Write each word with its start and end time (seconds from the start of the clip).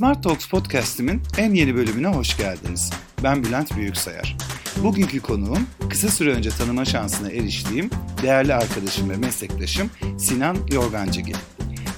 Smart 0.00 0.22
Talks 0.22 0.46
podcast'imin 0.46 1.22
en 1.38 1.54
yeni 1.54 1.74
bölümüne 1.74 2.06
hoş 2.06 2.36
geldiniz. 2.36 2.90
Ben 3.22 3.44
Bülent 3.44 3.76
Büyüksayar. 3.76 4.36
Bugünkü 4.82 5.20
konuğum 5.20 5.66
kısa 5.90 6.08
süre 6.08 6.32
önce 6.32 6.50
tanıma 6.50 6.84
şansına 6.84 7.30
eriştiğim 7.30 7.90
değerli 8.22 8.54
arkadaşım 8.54 9.10
ve 9.10 9.16
meslektaşım 9.16 9.90
Sinan 10.18 10.56
Yorgancıgil. 10.72 11.34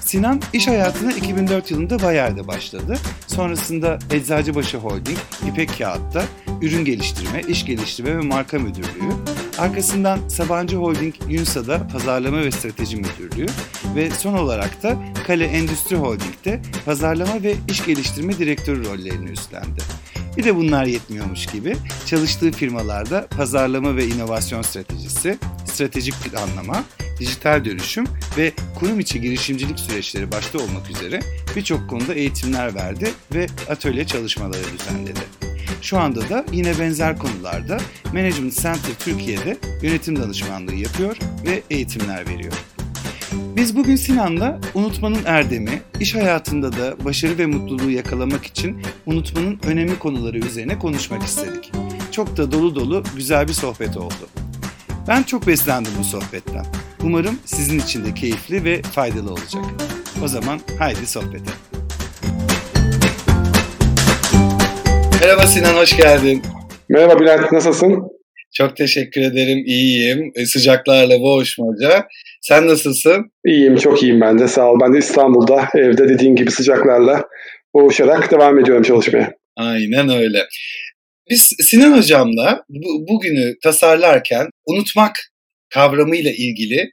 Sinan 0.01 0.41
iş 0.53 0.67
hayatına 0.67 1.11
2004 1.11 1.71
yılında 1.71 2.01
Bayer'de 2.01 2.47
başladı. 2.47 2.97
Sonrasında 3.27 3.99
Eczacıbaşı 4.11 4.77
Holding, 4.77 5.17
İpek 5.47 5.77
Kağıt'ta 5.77 6.23
ürün 6.61 6.85
geliştirme, 6.85 7.41
iş 7.47 7.65
geliştirme 7.65 8.17
ve 8.17 8.21
marka 8.21 8.59
müdürlüğü, 8.59 9.13
arkasından 9.57 10.27
Sabancı 10.27 10.77
Holding 10.77 11.15
Yunsa'da 11.29 11.87
pazarlama 11.87 12.37
ve 12.37 12.51
strateji 12.51 12.97
müdürlüğü 12.97 13.45
ve 13.95 14.11
son 14.11 14.33
olarak 14.33 14.83
da 14.83 14.97
Kale 15.27 15.45
Endüstri 15.45 15.95
Holding'de 15.95 16.61
pazarlama 16.85 17.43
ve 17.43 17.55
iş 17.67 17.85
geliştirme 17.85 18.37
direktörü 18.37 18.85
rollerini 18.85 19.29
üstlendi. 19.29 19.81
Bir 20.37 20.43
de 20.43 20.55
bunlar 20.55 20.85
yetmiyormuş 20.85 21.45
gibi 21.45 21.75
çalıştığı 22.05 22.51
firmalarda 22.51 23.27
pazarlama 23.27 23.95
ve 23.95 24.07
inovasyon 24.07 24.61
stratejisi, 24.61 25.37
stratejik 25.65 26.15
planlama, 26.23 26.83
dijital 27.19 27.65
dönüşüm 27.65 28.05
ve 28.37 28.51
kurum 28.79 28.99
içi 28.99 29.21
girişimcilik 29.21 29.79
süreçleri 29.79 30.31
başta 30.31 30.57
olmak 30.59 30.89
üzere 30.89 31.19
birçok 31.55 31.89
konuda 31.89 32.13
eğitimler 32.13 32.75
verdi 32.75 33.11
ve 33.33 33.47
atölye 33.69 34.07
çalışmaları 34.07 34.63
düzenledi. 34.79 35.19
Şu 35.81 35.99
anda 35.99 36.29
da 36.29 36.45
yine 36.51 36.79
benzer 36.79 37.17
konularda 37.17 37.77
Management 38.13 38.55
Center 38.55 38.93
Türkiye'de 38.99 39.57
yönetim 39.81 40.19
danışmanlığı 40.19 40.75
yapıyor 40.75 41.17
ve 41.45 41.61
eğitimler 41.69 42.27
veriyor. 42.27 42.53
Biz 43.55 43.75
bugün 43.75 43.95
Sinan'la 43.95 44.59
unutmanın 44.73 45.25
erdemi, 45.25 45.81
iş 45.99 46.15
hayatında 46.15 46.71
da 46.71 47.05
başarı 47.05 47.37
ve 47.37 47.45
mutluluğu 47.45 47.91
yakalamak 47.91 48.45
için 48.45 48.81
unutmanın 49.05 49.59
önemli 49.67 49.99
konuları 49.99 50.37
üzerine 50.37 50.79
konuşmak 50.79 51.23
istedik. 51.23 51.71
Çok 52.11 52.37
da 52.37 52.51
dolu 52.51 52.75
dolu 52.75 53.03
güzel 53.15 53.47
bir 53.47 53.53
sohbet 53.53 53.97
oldu. 53.97 54.29
Ben 55.07 55.23
çok 55.23 55.47
beslendim 55.47 55.91
bu 55.99 56.03
sohbetten. 56.03 56.65
Umarım 57.03 57.39
sizin 57.45 57.79
için 57.79 58.05
de 58.05 58.13
keyifli 58.13 58.63
ve 58.63 58.81
faydalı 58.81 59.31
olacak. 59.31 59.63
O 60.23 60.27
zaman 60.27 60.59
haydi 60.79 61.07
sohbete. 61.07 61.51
Merhaba 65.21 65.47
Sinan, 65.47 65.75
hoş 65.75 65.97
geldin. 65.97 66.43
Merhaba 66.89 67.19
Bülent, 67.19 67.51
nasılsın? 67.51 68.03
Çok 68.53 68.77
teşekkür 68.77 69.21
ederim, 69.21 69.63
iyiyim. 69.65 70.31
E, 70.35 70.45
sıcaklarla 70.45 71.19
boğuşmaca. 71.19 72.07
Sen 72.43 72.67
nasılsın? 72.67 73.31
İyiyim, 73.45 73.75
çok 73.75 74.03
iyiyim 74.03 74.21
ben 74.21 74.39
de. 74.39 74.47
Sağ 74.47 74.71
ol. 74.71 74.79
Ben 74.81 74.93
de 74.93 74.97
İstanbul'da, 74.97 75.67
evde 75.75 76.09
dediğin 76.09 76.35
gibi 76.35 76.51
sıcaklarla 76.51 77.23
boğuşarak 77.73 78.31
devam 78.31 78.59
ediyorum 78.59 78.83
çalışmaya. 78.83 79.33
Aynen 79.55 80.09
öyle. 80.09 80.39
Biz 81.29 81.49
Sinan 81.59 81.97
Hocam'la 81.97 82.63
bu, 82.69 83.07
bugünü 83.09 83.53
tasarlarken 83.63 84.47
unutmak 84.65 85.19
kavramıyla 85.69 86.31
ilgili 86.31 86.89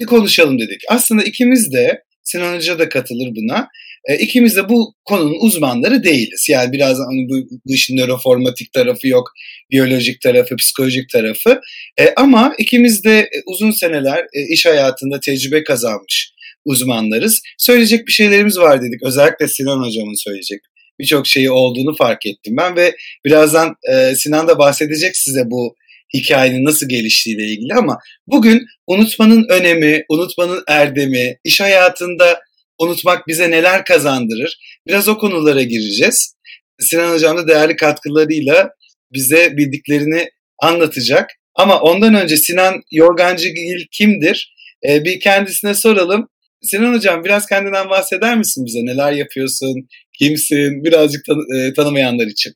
bir 0.00 0.06
konuşalım 0.06 0.58
dedik. 0.58 0.80
Aslında 0.88 1.22
ikimiz 1.22 1.72
de, 1.72 2.02
Sinan 2.22 2.56
Hoca 2.56 2.78
da 2.78 2.88
katılır 2.88 3.28
buna, 3.36 3.68
e, 4.06 4.16
ikimiz 4.18 4.56
de 4.56 4.68
bu 4.68 4.94
konunun 5.04 5.36
uzmanları 5.40 6.04
değiliz. 6.04 6.46
Yani 6.48 6.72
biraz 6.72 6.98
hani 6.98 7.28
bu, 7.28 7.72
işin 7.74 7.96
nöroformatik 7.96 8.72
tarafı 8.72 9.08
yok, 9.08 9.32
biyolojik 9.70 10.20
tarafı, 10.20 10.56
psikolojik 10.56 11.08
tarafı. 11.08 11.60
E, 12.00 12.14
ama 12.16 12.54
ikimiz 12.58 13.04
de 13.04 13.30
uzun 13.46 13.70
seneler 13.70 14.18
e, 14.18 14.52
iş 14.52 14.66
hayatında 14.66 15.20
tecrübe 15.20 15.64
kazanmış 15.64 16.32
uzmanlarız. 16.64 17.42
Söyleyecek 17.58 18.06
bir 18.06 18.12
şeylerimiz 18.12 18.58
var 18.58 18.82
dedik. 18.82 19.02
Özellikle 19.02 19.48
Sinan 19.48 19.82
Hocam'ın 19.82 20.24
söyleyecek 20.24 20.60
birçok 20.98 21.26
şeyi 21.26 21.50
olduğunu 21.50 21.96
fark 21.96 22.26
ettim 22.26 22.56
ben 22.56 22.76
ve 22.76 22.96
birazdan 23.24 23.74
e, 23.92 24.14
Sinan 24.14 24.48
da 24.48 24.58
bahsedecek 24.58 25.16
size 25.16 25.42
bu 25.50 25.76
hikayenin 26.14 26.64
nasıl 26.64 26.88
geliştiğiyle 26.88 27.46
ilgili 27.46 27.74
ama 27.74 27.98
bugün 28.26 28.66
unutmanın 28.86 29.46
önemi, 29.48 30.04
unutmanın 30.08 30.62
erdemi, 30.68 31.38
iş 31.44 31.60
hayatında 31.60 32.40
unutmak 32.78 33.26
bize 33.26 33.50
neler 33.50 33.84
kazandırır? 33.84 34.58
Biraz 34.86 35.08
o 35.08 35.18
konulara 35.18 35.62
gireceğiz. 35.62 36.34
Sinan 36.80 37.14
Hocam 37.14 37.36
da 37.36 37.48
değerli 37.48 37.76
katkılarıyla 37.76 38.70
bize 39.12 39.56
bildiklerini 39.56 40.28
anlatacak. 40.58 41.30
Ama 41.54 41.80
ondan 41.80 42.14
önce 42.14 42.36
Sinan 42.36 42.82
Yorgancıgil 42.92 43.86
kimdir? 43.92 44.54
Ee, 44.88 45.04
bir 45.04 45.20
kendisine 45.20 45.74
soralım. 45.74 46.28
Sinan 46.62 46.94
Hocam 46.94 47.24
biraz 47.24 47.46
kendinden 47.46 47.90
bahseder 47.90 48.38
misin 48.38 48.64
bize? 48.66 48.78
Neler 48.78 49.12
yapıyorsun? 49.12 49.88
Kimsin? 50.18 50.84
Birazcık 50.84 51.24
tan- 51.24 51.58
e, 51.58 51.72
tanımayanlar 51.74 52.26
için. 52.26 52.52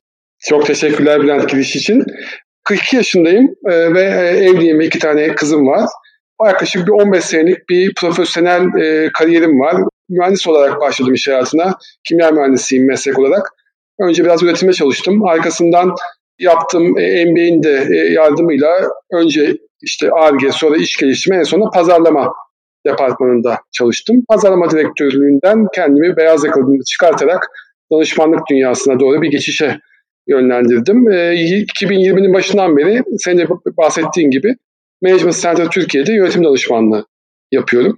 Çok 0.48 0.66
teşekkürler 0.66 1.22
Bülent 1.22 1.50
giriş 1.50 1.76
için. 1.76 2.04
42 2.64 2.96
yaşındayım 2.96 3.54
e, 3.70 3.94
ve 3.94 4.02
e, 4.02 4.44
evliyim. 4.44 4.80
iki 4.80 4.98
tane 4.98 5.34
kızım 5.34 5.66
var. 5.66 5.88
Yaklaşık 6.46 6.86
bir 6.86 6.92
15 6.92 7.24
senelik 7.24 7.68
bir 7.68 7.94
profesyonel 7.94 8.82
e, 8.82 9.10
kariyerim 9.12 9.60
var. 9.60 9.76
Mühendis 10.10 10.46
olarak 10.46 10.80
başladım 10.80 11.14
iş 11.14 11.28
hayatına. 11.28 11.78
Kimya 12.08 12.30
mühendisiyim 12.30 12.86
meslek 12.86 13.18
olarak. 13.18 13.52
Önce 14.00 14.24
biraz 14.24 14.42
üretimde 14.42 14.72
çalıştım. 14.72 15.24
Arkasından 15.24 15.94
yaptığım 16.38 16.98
e, 16.98 17.24
MBA'nin 17.24 17.62
de 17.62 17.88
e, 17.90 18.12
yardımıyla 18.12 18.68
önce 19.12 19.56
işte 19.82 20.10
ARGE, 20.10 20.52
sonra 20.52 20.76
iş 20.76 20.96
geliştirme, 20.96 21.38
en 21.38 21.42
sonra 21.42 21.70
pazarlama 21.70 22.32
departmanında 22.86 23.58
çalıştım. 23.72 24.24
Pazarlama 24.28 24.70
direktörlüğünden 24.70 25.66
kendimi 25.74 26.16
beyaz 26.16 26.44
yakalımı 26.44 26.84
çıkartarak 26.84 27.48
danışmanlık 27.92 28.40
dünyasına 28.50 29.00
doğru 29.00 29.22
bir 29.22 29.30
geçişe 29.30 29.78
yönlendirdim. 30.28 31.10
E, 31.10 31.14
2020'nin 31.14 32.34
başından 32.34 32.76
beri 32.76 33.02
senin 33.18 33.38
de 33.38 33.48
bahsettiğin 33.76 34.30
gibi 34.30 34.56
Management 35.02 35.36
Center 35.36 35.70
Türkiye'de 35.70 36.12
yönetim 36.12 36.44
danışmanlığı 36.44 37.06
yapıyorum. 37.52 37.96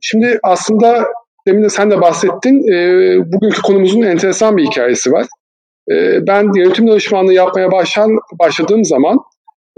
Şimdi 0.00 0.38
aslında 0.42 1.06
demin 1.46 1.62
de 1.62 1.68
sen 1.68 1.90
de 1.90 2.00
bahsettin. 2.00 2.72
E, 2.72 2.76
bugünkü 3.32 3.62
konumuzun 3.62 4.02
enteresan 4.02 4.56
bir 4.56 4.66
hikayesi 4.66 5.12
var. 5.12 5.26
E, 5.90 6.26
ben 6.26 6.50
yönetim 6.56 6.88
danışmanlığı 6.88 7.34
yapmaya 7.34 7.72
başlan, 7.72 8.10
başladığım 8.38 8.84
zaman 8.84 9.18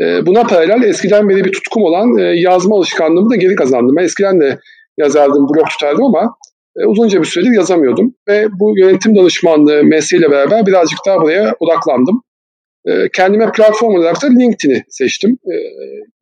e, 0.01 0.27
buna 0.27 0.43
paralel 0.43 0.83
eskiden 0.83 1.29
beri 1.29 1.45
bir 1.45 1.53
tutkum 1.53 1.83
olan 1.83 2.19
e, 2.19 2.23
yazma 2.23 2.77
alışkanlığımı 2.77 3.31
da 3.31 3.37
geri 3.37 3.55
kazandım. 3.55 3.97
Ben 3.97 4.05
eskiden 4.05 4.41
de 4.41 4.59
yazardım, 4.99 5.49
blog 5.49 5.69
tutardım 5.71 6.05
ama 6.05 6.37
e, 6.77 6.87
uzunca 6.87 7.21
bir 7.21 7.27
süredir 7.27 7.51
yazamıyordum. 7.51 8.15
Ve 8.29 8.49
bu 8.61 8.79
yönetim 8.79 9.17
danışmanlığı 9.17 9.85
mesleğiyle 9.85 10.31
beraber 10.31 10.67
birazcık 10.67 10.99
daha 11.07 11.21
buraya 11.21 11.55
odaklandım. 11.61 12.23
E, 12.87 13.09
kendime 13.15 13.53
platform 13.53 13.95
olarak 13.95 14.23
da 14.23 14.27
LinkedIn'i 14.27 14.85
seçtim. 14.89 15.39
E, 15.47 15.55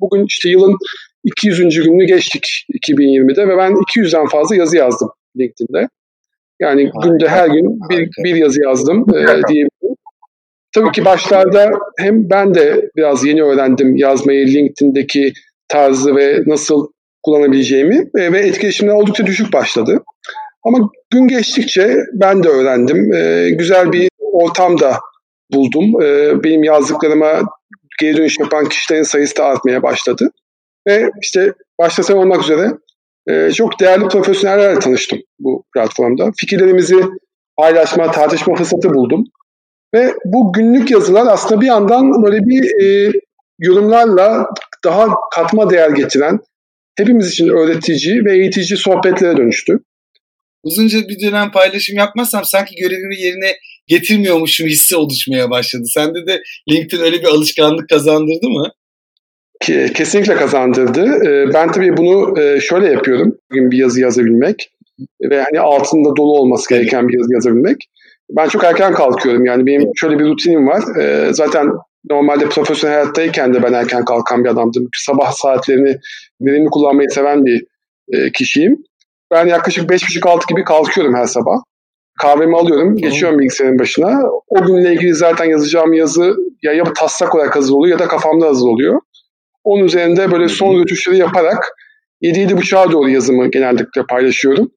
bugün 0.01 0.25
işte 0.25 0.49
yılın 0.49 0.77
200. 1.25 1.59
gününü 1.59 2.05
geçtik 2.05 2.67
2020'de 2.89 3.49
ve 3.49 3.57
ben 3.57 3.73
200'den 3.73 4.27
fazla 4.27 4.57
yazı 4.57 4.77
yazdım 4.77 5.11
LinkedIn'de. 5.39 5.89
Yani 6.61 6.91
harika, 6.95 7.09
günde 7.09 7.29
her 7.29 7.47
gün 7.47 7.81
bir, 7.91 8.09
bir 8.25 8.35
yazı 8.35 8.63
yazdım 8.63 9.07
e, 9.15 9.27
diyebilirim. 9.27 9.97
Tabii 10.75 10.93
ki 10.93 11.05
başlarda 11.05 11.71
hem 11.99 12.31
ben 12.31 12.55
de 12.55 12.91
biraz 12.97 13.25
yeni 13.25 13.43
öğrendim 13.43 13.97
yazmayı, 13.97 14.47
LinkedIn'deki 14.47 15.33
tarzı 15.69 16.17
ve 16.17 16.43
nasıl 16.47 16.87
kullanabileceğimi 17.23 18.11
e, 18.19 18.33
ve 18.33 18.39
etkileşimler 18.39 18.93
oldukça 18.93 19.27
düşük 19.27 19.53
başladı. 19.53 20.03
Ama 20.65 20.91
gün 21.11 21.29
geçtikçe 21.29 21.97
ben 22.13 22.43
de 22.43 22.49
öğrendim. 22.49 23.13
E, 23.13 23.51
güzel 23.51 23.93
bir 23.93 24.09
ortam 24.21 24.81
da 24.81 24.99
buldum. 25.53 26.03
E, 26.03 26.43
benim 26.45 26.65
yazdıklarıma 26.65 27.43
geri 28.01 28.17
dönüş 28.17 28.39
yapan 28.39 28.69
kişilerin 28.69 29.03
sayısı 29.03 29.37
da 29.37 29.45
artmaya 29.45 29.83
başladı. 29.83 30.31
Ve 30.89 31.11
işte 31.23 31.53
başta 31.79 32.03
sen 32.03 32.17
olmak 32.17 32.43
üzere 32.43 32.71
e, 33.29 33.53
çok 33.53 33.81
değerli 33.81 34.09
profesyonellerle 34.09 34.79
tanıştım 34.79 35.19
bu 35.39 35.65
platformda. 35.75 36.31
Fikirlerimizi 36.37 37.01
paylaşma, 37.57 38.11
tartışma 38.11 38.55
fırsatı 38.55 38.95
buldum. 38.95 39.25
Ve 39.95 40.15
bu 40.25 40.53
günlük 40.53 40.91
yazılar 40.91 41.27
aslında 41.27 41.61
bir 41.61 41.67
yandan 41.67 42.23
böyle 42.23 42.39
bir 42.47 42.85
e, 42.85 43.13
yorumlarla 43.59 44.47
daha 44.85 45.09
katma 45.35 45.71
değer 45.71 45.91
getiren, 45.91 46.41
hepimiz 46.97 47.29
için 47.31 47.49
öğretici 47.49 48.25
ve 48.25 48.39
eğitici 48.39 48.77
sohbetlere 48.77 49.37
dönüştü. 49.37 49.79
Uzunca 50.63 50.99
bir 51.09 51.21
dönem 51.21 51.51
paylaşım 51.53 51.97
yapmazsam 51.97 52.45
sanki 52.45 52.75
görevimi 52.75 53.21
yerine 53.21 53.57
getirmiyormuşum 53.87 54.67
hissi 54.67 54.97
oluşmaya 54.97 55.51
başladı. 55.51 55.83
Sende 55.87 56.27
de 56.27 56.43
LinkedIn 56.71 57.03
öyle 57.03 57.21
bir 57.21 57.29
alışkanlık 57.29 57.89
kazandırdı 57.89 58.49
mı? 58.49 58.73
Kesinlikle 59.95 60.35
kazandırdı. 60.35 61.05
Ee, 61.27 61.55
ben 61.55 61.73
tabii 61.73 61.97
bunu 61.97 62.41
e, 62.41 62.61
şöyle 62.61 62.87
yapıyorum. 62.87 63.39
Bugün 63.51 63.71
bir 63.71 63.77
yazı 63.77 64.01
yazabilmek 64.01 64.71
ve 65.23 65.43
hani 65.43 65.61
altında 65.61 66.17
dolu 66.17 66.33
olması 66.39 66.69
gereken 66.69 67.09
bir 67.09 67.19
yazı 67.19 67.33
yazabilmek. 67.35 67.77
Ben 68.31 68.49
çok 68.49 68.65
erken 68.65 68.93
kalkıyorum. 68.93 69.45
Yani 69.45 69.67
benim 69.67 69.91
şöyle 69.97 70.19
bir 70.19 70.25
rutinim 70.25 70.67
var. 70.67 70.83
Ee, 71.01 71.29
zaten 71.33 71.67
normalde 72.11 72.49
profesyonel 72.49 72.97
hayattayken 72.97 73.55
de 73.55 73.63
ben 73.63 73.73
erken 73.73 74.05
kalkan 74.05 74.45
bir 74.45 74.49
adamdım. 74.49 74.89
Sabah 74.97 75.33
saatlerini 75.33 75.97
verimli 76.41 76.69
kullanmayı 76.71 77.11
seven 77.11 77.45
bir 77.45 77.65
e, 78.13 78.33
kişiyim. 78.33 78.77
Ben 79.31 79.47
yaklaşık 79.47 79.91
5.30-6 79.91 80.49
gibi 80.49 80.65
kalkıyorum 80.65 81.15
her 81.15 81.27
sabah. 81.27 81.57
kahvemi 82.23 82.57
alıyorum, 82.57 82.97
geçiyorum 82.97 83.39
bilgisayarın 83.39 83.79
başına. 83.79 84.21
O 84.49 84.67
günle 84.67 84.93
ilgili 84.93 85.15
zaten 85.15 85.45
yazacağım 85.45 85.93
yazı 85.93 86.37
ya, 86.63 86.73
ya 86.73 86.85
taslak 86.99 87.35
olarak 87.35 87.57
hazır 87.57 87.73
oluyor 87.73 87.99
ya 87.99 88.05
da 88.05 88.09
kafamda 88.09 88.47
hazır 88.47 88.67
oluyor. 88.67 89.01
Onun 89.71 89.85
üzerinde 89.85 90.31
böyle 90.31 90.49
son 90.49 90.81
rötuşları 90.81 91.17
yaparak 91.17 91.75
7-7.30'a 92.23 92.93
doğru 92.93 93.09
yazımı 93.09 93.51
genellikle 93.51 94.03
paylaşıyorum. 94.11 94.71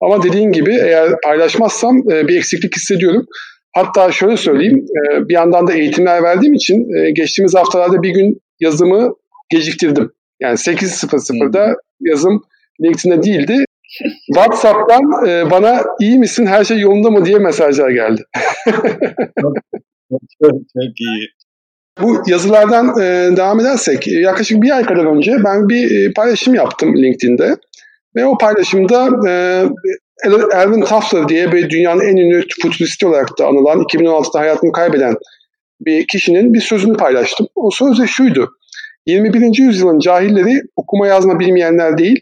Ama 0.00 0.22
dediğin 0.22 0.52
gibi 0.52 0.70
eğer 0.70 1.10
paylaşmazsam 1.24 1.96
e, 2.12 2.28
bir 2.28 2.36
eksiklik 2.36 2.76
hissediyorum. 2.76 3.26
Hatta 3.74 4.12
şöyle 4.12 4.36
söyleyeyim, 4.36 4.86
e, 4.96 5.28
bir 5.28 5.34
yandan 5.34 5.66
da 5.66 5.72
eğitimler 5.72 6.22
verdiğim 6.22 6.54
için 6.54 6.94
e, 6.96 7.10
geçtiğimiz 7.10 7.54
haftalarda 7.54 8.02
bir 8.02 8.10
gün 8.10 8.40
yazımı 8.60 9.14
geciktirdim. 9.50 10.12
Yani 10.40 10.54
8.00'da 10.54 11.76
yazım 12.00 12.42
LinkedIn'de 12.82 13.22
değildi. 13.22 13.64
WhatsApp'tan 14.34 15.02
bana 15.50 15.84
iyi 16.00 16.18
misin, 16.18 16.46
her 16.46 16.64
şey 16.64 16.78
yolunda 16.78 17.10
mı 17.10 17.24
diye 17.24 17.38
mesajlar 17.38 17.90
geldi. 17.90 18.22
çok, 19.40 19.54
çok, 20.42 20.52
çok 20.52 21.00
iyi. 21.00 21.28
Bu 22.02 22.22
yazılardan 22.26 22.96
devam 23.36 23.60
edersek, 23.60 24.08
yaklaşık 24.08 24.62
bir 24.62 24.70
ay 24.70 24.82
kadar 24.82 25.04
önce 25.04 25.36
ben 25.44 25.68
bir 25.68 26.14
paylaşım 26.14 26.54
yaptım 26.54 26.96
LinkedIn'de. 26.96 27.56
Ve 28.16 28.26
o 28.26 28.38
paylaşımda 28.38 29.08
e, 29.28 29.64
Erwin 30.52 30.80
Toffler 30.80 31.28
diye 31.28 31.52
bir 31.52 31.70
dünyanın 31.70 32.00
en 32.00 32.16
ünlü 32.16 32.44
futuristi 32.62 33.06
olarak 33.06 33.38
da 33.38 33.46
anılan 33.46 33.80
2016'da 33.80 34.40
hayatını 34.40 34.72
kaybeden 34.72 35.14
bir 35.80 36.06
kişinin 36.06 36.54
bir 36.54 36.60
sözünü 36.60 36.96
paylaştım. 36.96 37.46
O 37.54 37.70
söz 37.70 37.98
de 37.98 38.06
şuydu. 38.06 38.50
21. 39.06 39.58
yüzyılın 39.58 39.98
cahilleri 39.98 40.62
okuma 40.76 41.06
yazma 41.06 41.38
bilmeyenler 41.38 41.98
değil, 41.98 42.20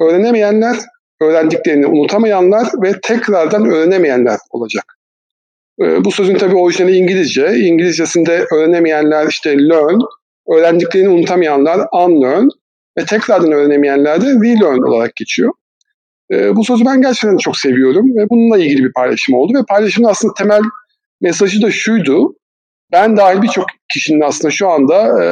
öğrenemeyenler, 0.00 0.76
öğrendiklerini 1.20 1.86
unutamayanlar 1.86 2.68
ve 2.82 3.00
tekrardan 3.02 3.70
öğrenemeyenler 3.70 4.38
olacak. 4.50 4.84
E, 5.82 6.04
bu 6.04 6.10
sözün 6.10 6.34
tabii 6.34 6.56
orijinali 6.56 6.96
İngilizce. 6.96 7.56
İngilizcesinde 7.56 8.46
öğrenemeyenler 8.54 9.26
işte 9.26 9.58
learn, 9.58 10.00
öğrendiklerini 10.48 11.08
unutamayanlar 11.08 11.80
unlearn, 11.92 12.48
ve 12.98 13.04
tekrardan 13.04 13.52
öğrenemeyenler 13.52 14.20
de 14.20 14.26
relearn 14.26 14.88
olarak 14.88 15.16
geçiyor. 15.16 15.52
E, 16.32 16.56
bu 16.56 16.64
sözü 16.64 16.84
ben 16.84 17.02
gerçekten 17.02 17.36
çok 17.36 17.56
seviyorum 17.56 18.16
ve 18.16 18.30
bununla 18.30 18.58
ilgili 18.58 18.84
bir 18.84 18.92
paylaşım 18.92 19.34
oldu 19.34 19.58
ve 19.58 19.64
paylaşımın 19.68 20.08
aslında 20.08 20.34
temel 20.34 20.62
mesajı 21.20 21.62
da 21.62 21.70
şuydu. 21.70 22.34
Ben 22.92 23.16
dahil 23.16 23.42
birçok 23.42 23.66
kişinin 23.92 24.20
aslında 24.20 24.50
şu 24.50 24.68
anda 24.68 25.24
e, 25.24 25.26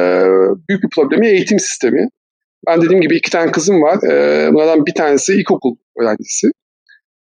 büyük 0.69 0.83
bir 0.83 0.89
problemi 0.95 1.27
eğitim 1.27 1.59
sistemi. 1.59 2.09
Ben 2.67 2.81
dediğim 2.81 3.01
gibi 3.01 3.15
iki 3.15 3.31
tane 3.31 3.51
kızım 3.51 3.81
var. 3.81 4.11
E, 4.11 4.53
bunlardan 4.53 4.85
bir 4.85 4.93
tanesi 4.93 5.33
ilkokul 5.33 5.75
öğrencisi. 5.99 6.47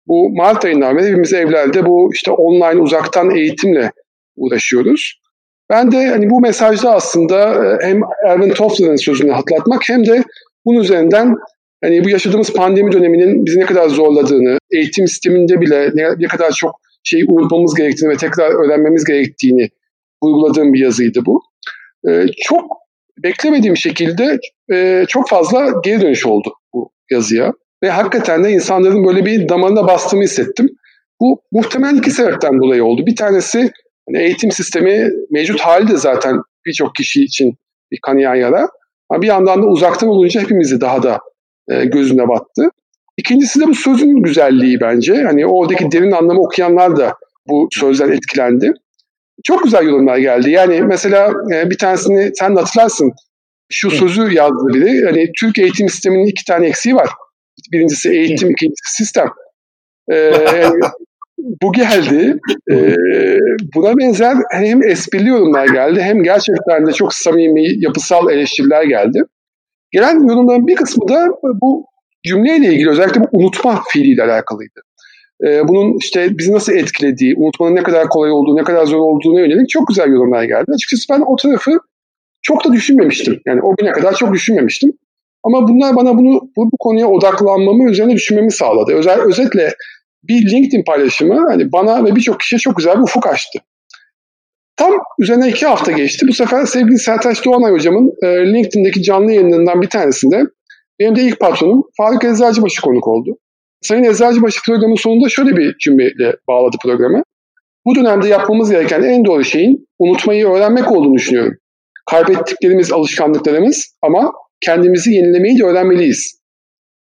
Bu 0.07 0.29
Mart 0.29 0.65
ayından 0.65 0.97
beri 0.97 1.07
hepimiz 1.07 1.33
evlerde 1.33 1.85
bu 1.85 2.09
işte 2.13 2.31
online 2.31 2.81
uzaktan 2.81 3.35
eğitimle 3.35 3.91
uğraşıyoruz. 4.35 5.21
Ben 5.69 5.91
de 5.91 6.07
hani 6.07 6.29
bu 6.29 6.41
mesajda 6.41 6.91
aslında 6.91 7.65
e, 7.65 7.87
hem 7.87 8.01
Erwin 8.27 8.49
Toffler'ın 8.49 8.95
sözünü 8.95 9.31
hatırlatmak 9.31 9.89
hem 9.89 10.05
de 10.05 10.23
bunun 10.65 10.79
üzerinden 10.79 11.35
hani 11.83 12.03
bu 12.03 12.09
yaşadığımız 12.09 12.53
pandemi 12.53 12.91
döneminin 12.91 13.45
bizi 13.45 13.59
ne 13.59 13.65
kadar 13.65 13.89
zorladığını, 13.89 14.57
eğitim 14.71 15.07
sisteminde 15.07 15.61
bile 15.61 15.91
ne, 15.93 16.09
ne 16.19 16.27
kadar 16.27 16.51
çok 16.51 16.71
şey 17.03 17.23
unutmamız 17.27 17.75
gerektiğini 17.75 18.09
ve 18.09 18.17
tekrar 18.17 18.65
öğrenmemiz 18.65 19.03
gerektiğini 19.03 19.69
vurguladığım 20.23 20.73
bir 20.73 20.79
yazıydı 20.79 21.25
bu. 21.25 21.41
Ee, 22.09 22.25
çok 22.43 22.63
beklemediğim 23.23 23.77
şekilde 23.77 24.39
e, 24.73 25.05
çok 25.07 25.29
fazla 25.29 25.73
geri 25.83 26.01
dönüş 26.01 26.25
oldu 26.25 26.53
bu 26.73 26.91
yazıya. 27.11 27.53
Ve 27.83 27.89
hakikaten 27.89 28.43
de 28.43 28.51
insanların 28.51 29.05
böyle 29.05 29.25
bir 29.25 29.49
damarına 29.49 29.87
bastığımı 29.87 30.23
hissettim. 30.23 30.69
Bu 31.19 31.41
muhtemelen 31.51 31.95
iki 31.95 32.11
sebepten 32.11 32.59
dolayı 32.59 32.83
oldu. 32.83 33.05
Bir 33.05 33.15
tanesi 33.15 33.71
Hani 34.07 34.23
eğitim 34.23 34.51
sistemi 34.51 35.09
mevcut 35.31 35.59
hali 35.59 35.87
de 35.87 35.97
zaten 35.97 36.41
birçok 36.65 36.95
kişi 36.95 37.23
için 37.23 37.53
bir 37.91 37.99
kanayan 38.01 38.35
yara. 38.35 38.69
Ama 39.09 39.21
bir 39.21 39.27
yandan 39.27 39.63
da 39.63 39.67
uzaktan 39.67 40.09
olunca 40.09 40.41
hepimizi 40.41 40.81
daha 40.81 41.03
da 41.03 41.19
e, 41.69 41.85
gözüne 41.85 42.27
battı. 42.27 42.69
İkincisi 43.17 43.59
de 43.59 43.67
bu 43.67 43.75
sözün 43.75 44.23
güzelliği 44.23 44.81
bence. 44.81 45.23
Hani 45.23 45.45
oradaki 45.45 45.91
derin 45.91 46.11
anlamı 46.11 46.41
okuyanlar 46.41 46.97
da 46.97 47.13
bu 47.47 47.67
sözden 47.71 48.11
etkilendi. 48.11 48.73
Çok 49.43 49.63
güzel 49.63 49.83
yorumlar 49.83 50.17
geldi. 50.17 50.51
Yani 50.51 50.81
mesela 50.81 51.33
e, 51.53 51.69
bir 51.69 51.77
tanesini 51.77 52.31
sen 52.35 52.55
de 52.55 52.59
hatırlarsın. 52.59 53.11
Şu 53.71 53.91
sözü 53.91 54.33
yazdı 54.33 54.67
biri. 54.67 55.05
Hani 55.05 55.31
Türk 55.39 55.57
eğitim 55.57 55.89
sisteminin 55.89 56.25
iki 56.25 56.45
tane 56.45 56.67
eksiği 56.67 56.95
var. 56.95 57.09
Birincisi 57.71 58.09
eğitim, 58.09 58.51
ikincisi 58.51 58.95
sistem. 58.95 59.27
Ee, 60.11 60.31
bu 61.61 61.73
geldi. 61.73 62.39
Ee, 62.71 62.95
buna 63.75 63.97
benzer 63.97 64.35
hem 64.51 64.83
esprili 64.83 65.29
yorumlar 65.29 65.67
geldi 65.67 66.01
hem 66.01 66.23
gerçekten 66.23 66.87
de 66.87 66.91
çok 66.91 67.13
samimi, 67.13 67.83
yapısal 67.83 68.31
eleştiriler 68.31 68.83
geldi. 68.83 69.23
Gelen 69.91 70.27
yorumların 70.27 70.67
bir 70.67 70.75
kısmı 70.75 71.07
da 71.07 71.27
bu 71.43 71.85
cümleyle 72.27 72.73
ilgili 72.73 72.89
özellikle 72.89 73.21
bu 73.21 73.27
unutma 73.31 73.81
fiiliyle 73.89 74.23
alakalıydı. 74.23 74.81
Ee, 75.45 75.67
bunun 75.67 75.97
işte 75.97 76.37
bizi 76.37 76.53
nasıl 76.53 76.73
etkilediği, 76.73 77.35
unutmanın 77.37 77.75
ne 77.75 77.83
kadar 77.83 78.07
kolay 78.09 78.31
olduğu, 78.31 78.55
ne 78.55 78.63
kadar 78.63 78.85
zor 78.85 78.99
olduğuna 78.99 79.39
yönelik 79.39 79.69
çok 79.69 79.87
güzel 79.87 80.07
yorumlar 80.07 80.43
geldi. 80.43 80.65
Açıkçası 80.73 81.05
ben 81.09 81.23
o 81.27 81.35
tarafı 81.35 81.71
çok 82.41 82.65
da 82.65 82.73
düşünmemiştim. 82.73 83.41
Yani 83.45 83.61
o 83.61 83.75
güne 83.75 83.91
kadar 83.91 84.15
çok 84.15 84.33
düşünmemiştim. 84.33 84.91
Ama 85.47 85.67
bunlar 85.67 85.95
bana 85.95 86.17
bunu 86.17 86.41
bu, 86.57 86.71
bu 86.71 86.77
konuya 86.79 87.07
odaklanmamı 87.07 87.91
üzerine 87.91 88.13
düşünmemi 88.13 88.51
sağladı. 88.51 88.93
Özel, 88.93 89.21
özetle 89.21 89.73
bir 90.23 90.51
LinkedIn 90.51 90.83
paylaşımı 90.83 91.47
hani 91.49 91.71
bana 91.71 92.05
ve 92.05 92.15
birçok 92.15 92.39
kişiye 92.39 92.59
çok 92.59 92.77
güzel 92.77 92.95
bir 92.95 93.03
ufuk 93.03 93.27
açtı. 93.27 93.59
Tam 94.75 94.93
üzerine 95.19 95.49
iki 95.49 95.65
hafta 95.65 95.91
geçti. 95.91 96.25
Bu 96.27 96.33
sefer 96.33 96.65
sevgili 96.65 96.99
Sertaç 96.99 97.45
Doğanay 97.45 97.71
hocamın 97.71 98.11
e, 98.23 98.27
LinkedIn'deki 98.27 99.03
canlı 99.03 99.31
yayınlarından 99.31 99.81
bir 99.81 99.89
tanesinde 99.89 100.43
benim 100.99 101.15
de 101.15 101.21
ilk 101.21 101.39
patronum 101.39 101.83
Faruk 101.97 102.23
Eczacıbaşı 102.23 102.81
konuk 102.81 103.07
oldu. 103.07 103.37
Sayın 103.81 104.03
Eczacıbaşı 104.03 104.61
programın 104.65 104.95
sonunda 104.95 105.29
şöyle 105.29 105.57
bir 105.57 105.77
cümleyle 105.77 106.35
bağladı 106.47 106.77
programı. 106.83 107.23
Bu 107.85 107.95
dönemde 107.95 108.27
yapmamız 108.27 108.71
gereken 108.71 109.01
en 109.03 109.25
doğru 109.25 109.43
şeyin 109.43 109.87
unutmayı 109.99 110.47
öğrenmek 110.47 110.91
olduğunu 110.91 111.15
düşünüyorum. 111.15 111.53
Kaybettiklerimiz 112.05 112.91
alışkanlıklarımız 112.91 113.95
ama 114.01 114.31
kendimizi 114.61 115.13
yenilemeyi 115.13 115.59
de 115.59 115.63
öğrenmeliyiz. 115.63 116.37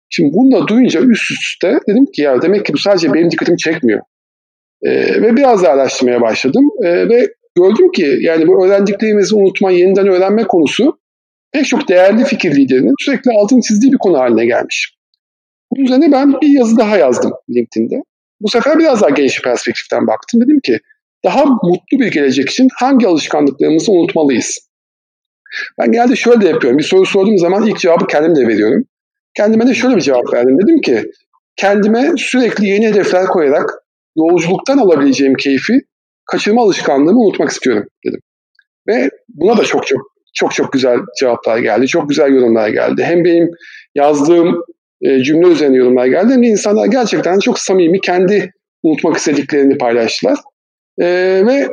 Şimdi 0.10 0.34
bunu 0.34 0.52
da 0.52 0.68
duyunca 0.68 1.02
üst 1.02 1.32
üste 1.32 1.80
dedim 1.88 2.06
ki 2.06 2.22
ya 2.22 2.42
demek 2.42 2.66
ki 2.66 2.74
bu 2.74 2.78
sadece 2.78 3.14
benim 3.14 3.32
dikkatimi 3.32 3.58
çekmiyor. 3.58 4.02
Ee, 4.86 5.22
ve 5.22 5.36
biraz 5.36 5.64
daha 5.64 5.74
araştırmaya 5.74 6.22
başladım. 6.22 6.70
Ee, 6.84 7.10
ve 7.10 7.28
gördüm 7.56 7.92
ki 7.92 8.18
yani 8.22 8.48
bu 8.48 8.66
öğrendiklerimizi 8.66 9.36
unutma, 9.36 9.72
yeniden 9.72 10.08
öğrenme 10.08 10.44
konusu 10.44 11.00
pek 11.52 11.66
çok 11.66 11.90
değerli 11.90 12.26
fikir 12.26 12.56
liderinin 12.56 12.94
sürekli 13.00 13.32
altını 13.32 13.62
çizdiği 13.62 13.92
bir 13.92 13.98
konu 13.98 14.20
haline 14.20 14.46
gelmiş. 14.46 14.96
Bunun 15.72 15.86
üzerine 15.86 16.12
ben 16.12 16.34
bir 16.42 16.48
yazı 16.48 16.78
daha 16.78 16.98
yazdım 16.98 17.32
LinkedIn'de. 17.50 17.96
Bu 18.42 18.50
sefer 18.50 18.80
biraz 18.80 19.02
daha 19.02 19.10
geniş 19.10 19.42
perspektiften 19.42 20.08
baktım. 20.08 20.42
Dedim 20.42 20.60
ki 20.60 20.80
daha 21.24 21.46
mutlu 21.46 22.00
bir 22.00 22.12
gelecek 22.12 22.50
için 22.50 22.68
hangi 22.80 23.08
alışkanlıklarımızı 23.08 23.92
unutmalıyız? 23.92 24.70
Ben 25.80 25.92
genelde 25.92 26.16
şöyle 26.16 26.42
de 26.42 26.50
yapıyorum. 26.50 26.78
Bir 26.80 26.84
soru 26.84 27.06
sorduğum 27.06 27.38
zaman 27.38 27.66
ilk 27.66 27.80
cevabı 27.80 28.08
kendim 28.08 28.36
de 28.36 28.48
veriyorum. 28.48 28.84
Kendime 29.38 29.68
de 29.68 29.74
şöyle 29.74 29.96
bir 29.96 30.02
cevap 30.02 30.34
verdim. 30.34 30.58
Dedim 30.64 30.82
ki 30.82 31.12
kendime 31.56 32.12
sürekli 32.18 32.68
yeni 32.68 32.88
hedefler 32.88 33.26
koyarak 33.26 33.70
yolculuktan 34.18 34.78
alabileceğim 34.78 35.34
keyfi 35.34 35.80
kaçırma 36.32 36.62
alışkanlığımı 36.62 37.20
unutmak 37.20 37.50
istiyorum 37.50 37.84
dedim. 38.08 38.20
Ve 38.88 39.10
buna 39.30 39.58
da 39.58 39.64
çok 39.64 39.88
çok 39.88 40.02
çok 40.34 40.54
çok 40.54 40.74
güzel 40.74 40.98
cevaplar 41.20 41.58
geldi. 41.58 41.88
Çok 41.88 42.10
güzel 42.10 42.34
yorumlar 42.34 42.70
geldi. 42.70 43.04
Hem 43.04 43.26
benim 43.26 43.50
yazdığım 43.96 44.64
e, 45.02 45.24
cümle 45.24 45.48
üzerine 45.48 45.78
yorumlar 45.78 46.06
geldi 46.06 46.34
hem 46.34 46.44
de 46.44 46.48
insanlar 46.48 46.86
gerçekten 46.86 47.40
çok 47.40 47.60
samimi 47.60 48.02
kendi 48.02 48.52
unutmak 48.84 49.18
istediklerini 49.18 49.78
paylaştılar. 49.78 50.40
E, 51.00 51.06
ve 51.46 51.68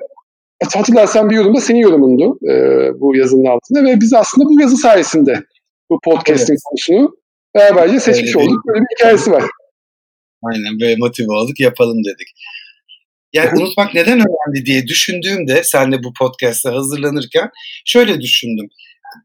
hatırlarsan 0.75 1.31
bir 1.31 1.37
yorum 1.37 1.57
da 1.57 1.61
senin 1.61 1.79
yorumundu 1.79 2.39
e, 2.51 2.55
bu 3.01 3.17
yazının 3.17 3.45
altında 3.45 3.85
ve 3.85 4.01
biz 4.01 4.13
aslında 4.13 4.49
bu 4.49 4.61
yazı 4.61 4.77
sayesinde 4.77 5.43
bu 5.91 6.01
podcast'in 6.05 6.53
evet. 6.53 6.61
konusunu 6.65 7.17
beraberce 7.55 8.01
seçmiş 8.01 8.37
Öyle 8.37 8.47
olduk. 8.47 8.67
Böyle 8.67 8.81
bir 8.81 8.97
hikayesi 8.99 9.31
var. 9.31 9.45
Aynen 10.43 10.81
böyle 10.81 10.97
motive 10.97 11.33
olduk 11.33 11.61
yapalım 11.61 12.05
dedik. 12.05 12.29
Yani 13.33 13.51
unutmak 13.61 13.95
neden 13.95 14.19
önemli 14.19 14.67
diye 14.67 14.87
düşündüğümde 14.87 15.63
sen 15.65 15.93
de 15.93 16.03
bu 16.03 16.13
podcast'a 16.19 16.73
hazırlanırken 16.73 17.51
şöyle 17.85 18.21
düşündüm. 18.21 18.69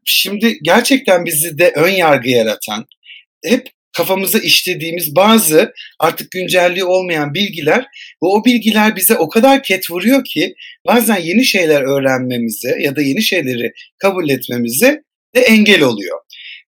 Şimdi 0.04 0.58
gerçekten 0.62 1.24
bizi 1.24 1.58
de 1.58 1.72
ön 1.76 1.90
yargı 1.90 2.28
yaratan, 2.28 2.84
hep 3.44 3.68
kafamıza 3.96 4.38
işlediğimiz 4.38 5.16
bazı 5.16 5.72
artık 5.98 6.30
güncelliği 6.30 6.84
olmayan 6.84 7.34
bilgiler 7.34 7.80
ve 8.22 8.26
o 8.26 8.44
bilgiler 8.44 8.96
bize 8.96 9.14
o 9.14 9.28
kadar 9.28 9.62
ket 9.62 9.90
vuruyor 9.90 10.24
ki 10.24 10.54
bazen 10.86 11.20
yeni 11.20 11.44
şeyler 11.44 11.82
öğrenmemize 11.82 12.76
ya 12.80 12.96
da 12.96 13.02
yeni 13.02 13.22
şeyleri 13.22 13.72
kabul 13.98 14.30
etmemize 14.30 15.02
de 15.34 15.40
engel 15.40 15.82
oluyor. 15.82 16.18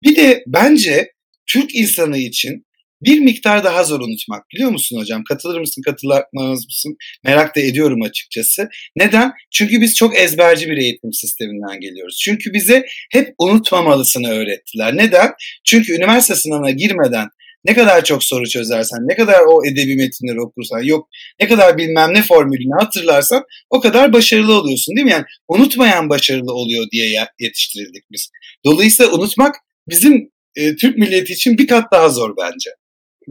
Bir 0.02 0.16
de 0.16 0.42
bence 0.47 1.12
Türk 1.47 1.75
insanı 1.75 2.18
için 2.18 2.65
bir 3.03 3.21
miktar 3.21 3.65
daha 3.65 3.85
zor 3.85 4.00
unutmak 4.00 4.50
biliyor 4.55 4.71
musun 4.71 5.00
hocam? 5.00 5.25
Katılır 5.25 5.61
mısın, 5.61 5.83
katılamaz 5.83 6.65
mısın? 6.65 6.97
Merak 7.25 7.57
da 7.57 7.61
ediyorum 7.61 8.03
açıkçası. 8.03 8.69
Neden? 8.97 9.33
Çünkü 9.50 9.81
biz 9.81 9.95
çok 9.95 10.19
ezberci 10.19 10.71
bir 10.71 10.76
eğitim 10.76 11.12
sisteminden 11.12 11.81
geliyoruz. 11.81 12.19
Çünkü 12.25 12.53
bize 12.53 12.87
hep 13.12 13.35
unutmamalısını 13.38 14.29
öğrettiler. 14.29 14.97
Neden? 14.97 15.31
Çünkü 15.65 15.93
üniversite 15.93 16.35
sınavına 16.35 16.71
girmeden 16.71 17.29
ne 17.65 17.75
kadar 17.75 18.05
çok 18.05 18.25
soru 18.25 18.49
çözersen, 18.49 18.99
ne 19.00 19.17
kadar 19.17 19.41
o 19.49 19.67
edebi 19.67 19.97
metinleri 19.97 20.41
okursan, 20.41 20.83
yok 20.83 21.09
ne 21.41 21.49
kadar 21.49 21.79
bilmem 21.79 22.15
ne 22.15 22.23
formülünü 22.23 22.81
hatırlarsan 22.81 23.45
o 23.71 23.81
kadar 23.81 24.12
başarılı 24.12 24.61
oluyorsun 24.61 24.97
değil 24.97 25.05
mi? 25.05 25.11
Yani 25.11 25.25
unutmayan 25.49 26.09
başarılı 26.09 26.53
oluyor 26.53 26.87
diye 26.93 27.26
yetiştirildik 27.41 28.05
biz. 28.12 28.31
Dolayısıyla 28.65 29.12
unutmak 29.12 29.55
bizim 29.88 30.31
e, 30.57 30.76
Türk 30.76 30.99
milleti 30.99 31.33
için 31.33 31.59
bir 31.59 31.67
kat 31.67 31.93
daha 31.93 32.09
zor 32.09 32.35
bence. 32.43 32.71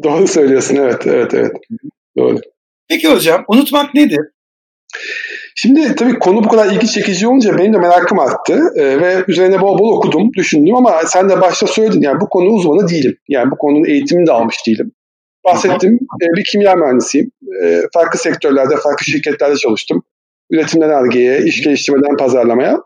Doğru 0.03 0.27
söylüyorsun 0.27 0.75
evet 0.75 1.07
evet 1.07 1.33
evet. 1.33 1.51
Doğru. 2.17 2.37
Peki 2.87 3.07
hocam 3.09 3.45
unutmak 3.47 3.93
nedir? 3.93 4.19
Şimdi 5.55 5.95
tabii 5.95 6.19
konu 6.19 6.43
bu 6.43 6.47
kadar 6.47 6.71
ilgi 6.71 6.87
çekici 6.87 7.27
olunca 7.27 7.57
benim 7.57 7.73
de 7.73 7.77
merakım 7.77 8.19
arttı 8.19 8.61
e, 8.75 9.01
ve 9.01 9.23
üzerine 9.27 9.61
bol 9.61 9.79
bol 9.79 9.97
okudum, 9.97 10.33
düşündüm 10.33 10.75
ama 10.75 11.01
sen 11.05 11.29
de 11.29 11.41
başta 11.41 11.67
söyledin 11.67 12.01
yani 12.01 12.21
bu 12.21 12.29
konu 12.29 12.49
uzmanı 12.49 12.89
değilim. 12.89 13.17
Yani 13.29 13.51
bu 13.51 13.57
konunun 13.57 13.85
eğitimini 13.85 14.27
de 14.27 14.31
almış 14.31 14.55
değilim. 14.67 14.91
Bahsettim 15.45 15.99
e, 16.21 16.25
bir 16.37 16.43
kimya 16.51 16.75
mühendisiyim. 16.75 17.31
E, 17.63 17.81
farklı 17.93 18.19
sektörlerde, 18.19 18.75
farklı 18.75 19.05
şirketlerde 19.05 19.55
çalıştım. 19.55 20.03
Üretimden 20.51 20.89
argeye, 20.89 21.43
iş 21.43 21.63
geliştirmeden 21.63 22.17
pazarlamaya. 22.17 22.77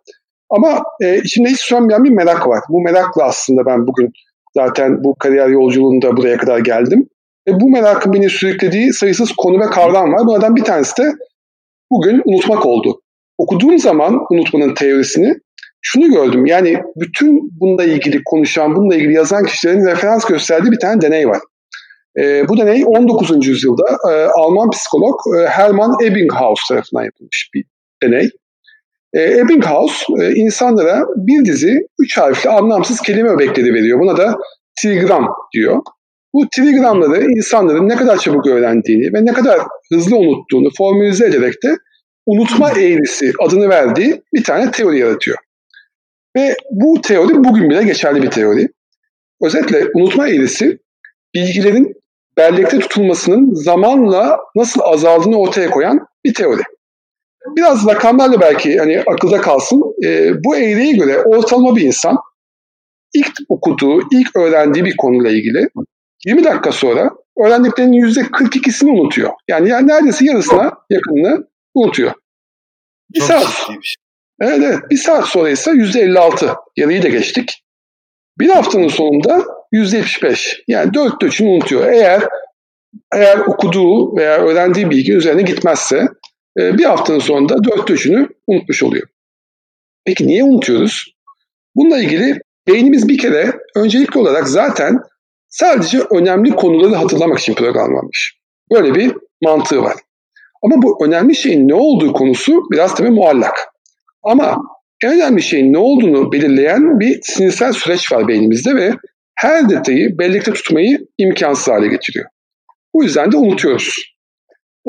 Ama 0.50 0.84
e, 1.02 1.18
içimde 1.18 1.50
hiç 1.50 1.60
sönmeyen 1.60 2.04
bir 2.04 2.10
merak 2.10 2.48
var. 2.48 2.60
Bu 2.70 2.82
merakla 2.82 3.24
aslında 3.24 3.66
ben 3.66 3.88
bugün 3.88 4.12
zaten 4.60 5.04
bu 5.04 5.16
kariyer 5.16 5.50
yolculuğunda 5.50 6.18
buraya 6.18 6.38
kadar 6.38 6.60
geldim. 6.60 7.08
Ve 7.48 7.52
bu 7.60 7.70
merakın 7.70 8.14
beni 8.14 8.30
sürüklediği 8.30 8.94
sayısız 8.94 9.32
konu 9.38 9.60
ve 9.60 9.66
kavram 9.66 10.14
var. 10.14 10.20
Bunlardan 10.26 10.56
bir 10.56 10.64
tanesi 10.64 10.98
de 10.98 11.12
bugün 11.92 12.22
unutmak 12.26 12.66
oldu. 12.66 13.02
Okuduğum 13.38 13.80
zaman 13.80 14.20
unutmanın 14.32 14.74
teorisini 14.74 15.34
şunu 15.82 16.12
gördüm. 16.12 16.46
Yani 16.46 16.78
bütün 16.96 17.50
bununla 17.60 17.84
ilgili 17.84 18.22
konuşan, 18.26 18.76
bununla 18.76 18.96
ilgili 18.96 19.14
yazan 19.14 19.46
kişilerin 19.46 19.86
referans 19.86 20.26
gösterdiği 20.26 20.72
bir 20.72 20.80
tane 20.80 21.02
deney 21.02 21.28
var. 21.28 21.40
E, 22.20 22.50
bu 22.50 22.58
deney 22.58 22.84
19. 22.86 23.48
yüzyılda 23.48 23.98
e, 24.12 24.14
Alman 24.38 24.70
psikolog 24.70 25.16
e, 25.38 25.48
Hermann 25.48 26.06
Ebbinghaus 26.06 26.60
tarafından 26.70 27.04
yapılmış 27.04 27.50
bir 27.54 27.66
deney. 28.04 28.30
E, 29.14 29.22
Ebbinghaus 29.22 30.04
e, 30.22 30.34
insanlara 30.34 31.06
bir 31.16 31.46
dizi 31.46 31.88
üç 32.00 32.18
harfli 32.18 32.50
anlamsız 32.50 33.02
kelime 33.02 33.30
öbekleri 33.30 33.74
veriyor. 33.74 34.00
Buna 34.00 34.18
da 34.18 34.36
trigram 34.82 35.28
diyor. 35.54 35.82
Bu 36.34 36.50
trigramları 36.50 37.22
insanların 37.22 37.90
ne 37.90 37.96
kadar 37.96 38.18
çabuk 38.18 38.48
öğrendiğini 38.48 39.14
ve 39.14 39.26
ne 39.26 39.34
kadar 39.34 39.60
hızlı 39.92 40.18
unuttuğunu 40.18 40.70
formülize 40.78 41.26
ederek 41.26 41.54
de 41.64 41.78
unutma 42.26 42.70
eğrisi 42.70 43.34
adını 43.40 43.70
verdiği 43.70 44.22
bir 44.34 44.44
tane 44.44 44.72
teori 44.72 45.00
yaratıyor. 45.00 45.38
Ve 46.38 46.56
bu 46.72 47.02
teori 47.02 47.44
bugün 47.44 47.70
bile 47.70 47.84
geçerli 47.84 48.24
bir 48.24 48.32
teori. 48.32 48.68
Özetle 49.42 49.86
unutma 49.94 50.28
eğrisi 50.28 50.78
bilgilerin 51.36 51.94
bellekte 52.38 52.80
tutulmasının 52.80 53.54
zamanla 53.54 54.40
nasıl 54.56 54.82
azaldığını 54.84 55.40
ortaya 55.40 55.70
koyan 55.70 56.08
bir 56.26 56.34
teori. 56.34 56.62
Biraz 57.58 57.88
rakamlarla 57.88 58.42
belki 58.42 58.78
hani 58.78 59.04
akılda 59.08 59.42
kalsın. 59.42 59.84
E, 60.06 60.32
bu 60.44 60.56
eğriye 60.56 60.92
göre 60.92 61.24
ortalama 61.24 61.76
bir 61.76 61.82
insan 61.82 62.18
ilk 63.14 63.32
okuduğu, 63.50 64.02
ilk 64.12 64.36
öğrendiği 64.36 64.86
bir 64.86 64.98
konuyla 64.98 65.32
ilgili 65.32 65.70
20 66.26 66.44
dakika 66.44 66.72
sonra 66.72 67.10
öğrendiklerinin 67.46 68.06
%42'sini 68.08 68.92
unutuyor. 68.92 69.32
Yani, 69.48 69.70
yani 69.70 69.88
neredeyse 69.88 70.26
yarısına 70.26 70.74
yakınını 70.90 71.48
unutuyor. 71.74 72.14
Bir 73.14 73.20
Çok 73.20 73.28
saat. 73.28 73.70
Evet, 74.42 74.60
evet. 74.64 74.80
Bir 74.92 74.98
saat 74.98 75.26
sonra 75.26 75.50
ise 75.50 75.72
%56. 75.72 76.56
Yarıyı 76.78 77.04
da 77.04 77.08
geçtik. 77.08 77.64
Bir 78.40 78.50
haftanın 78.50 78.88
sonunda 78.88 79.44
%75. 79.74 80.64
Yani 80.68 80.94
dört 80.94 81.24
üçünü 81.24 81.50
unutuyor. 81.50 81.92
Eğer 81.92 82.24
eğer 83.14 83.38
okuduğu 83.38 84.16
veya 84.18 84.38
öğrendiği 84.38 84.90
bilgi 84.90 85.14
üzerine 85.14 85.42
gitmezse 85.42 86.08
e, 86.60 86.78
bir 86.78 86.84
haftanın 86.84 87.20
sonunda 87.20 87.64
dört 87.64 87.90
üçünü 87.90 88.30
unutmuş 88.48 88.84
oluyor. 88.84 89.08
Peki 90.06 90.28
niye 90.28 90.44
unutuyoruz? 90.44 91.16
Bununla 91.76 92.00
ilgili 92.00 92.42
beynimiz 92.68 93.08
bir 93.08 93.18
kere 93.18 93.54
öncelikli 93.76 94.20
olarak 94.20 94.48
zaten 94.48 95.00
sadece 95.48 96.00
önemli 96.12 96.52
konuları 96.52 96.96
hatırlamak 96.96 97.40
için 97.40 97.54
programlanmış. 97.54 98.40
Böyle 98.74 98.96
bir 98.96 99.14
mantığı 99.44 99.82
var. 99.82 99.96
Ama 100.64 100.82
bu 100.82 101.06
önemli 101.06 101.36
şeyin 101.36 101.68
ne 101.68 101.74
olduğu 101.74 102.14
konusu 102.14 102.64
biraz 102.72 102.96
tabii 102.96 103.10
muallak. 103.10 103.56
Ama 104.24 104.58
en 105.04 105.14
önemli 105.14 105.42
şeyin 105.42 105.74
ne 105.74 105.78
olduğunu 105.78 106.32
belirleyen 106.32 107.00
bir 107.00 107.20
sinirsel 107.24 107.74
süreç 107.74 108.12
var 108.12 108.28
beynimizde 108.28 108.76
ve 108.76 108.94
her 109.36 109.70
detayı 109.70 110.20
bellekte 110.20 110.54
tutmayı 110.54 111.08
imkansız 111.18 111.68
hale 111.68 111.88
getiriyor. 111.88 112.26
Bu 112.94 113.04
yüzden 113.04 113.32
de 113.32 113.38
unutuyoruz. 113.38 114.16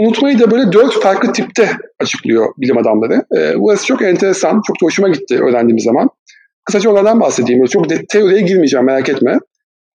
Unutmayı 0.00 0.38
da 0.38 0.50
böyle 0.50 0.72
dört 0.72 1.02
farklı 1.02 1.32
tipte 1.32 1.70
açıklıyor 2.00 2.46
bilim 2.58 2.78
adamları. 2.78 3.24
E, 3.36 3.60
burası 3.60 3.86
çok 3.86 4.02
enteresan, 4.02 4.62
çok 4.66 4.76
da 4.76 4.86
hoşuma 4.86 5.08
gitti 5.08 5.38
öğrendiğim 5.42 5.78
zaman. 5.78 6.10
Kısaca 6.64 6.90
onlardan 6.90 7.20
bahsedeyim. 7.20 7.64
Çok 7.64 7.90
de, 7.90 8.04
teoriye 8.08 8.40
girmeyeceğim 8.40 8.86
merak 8.86 9.08
etme. 9.08 9.38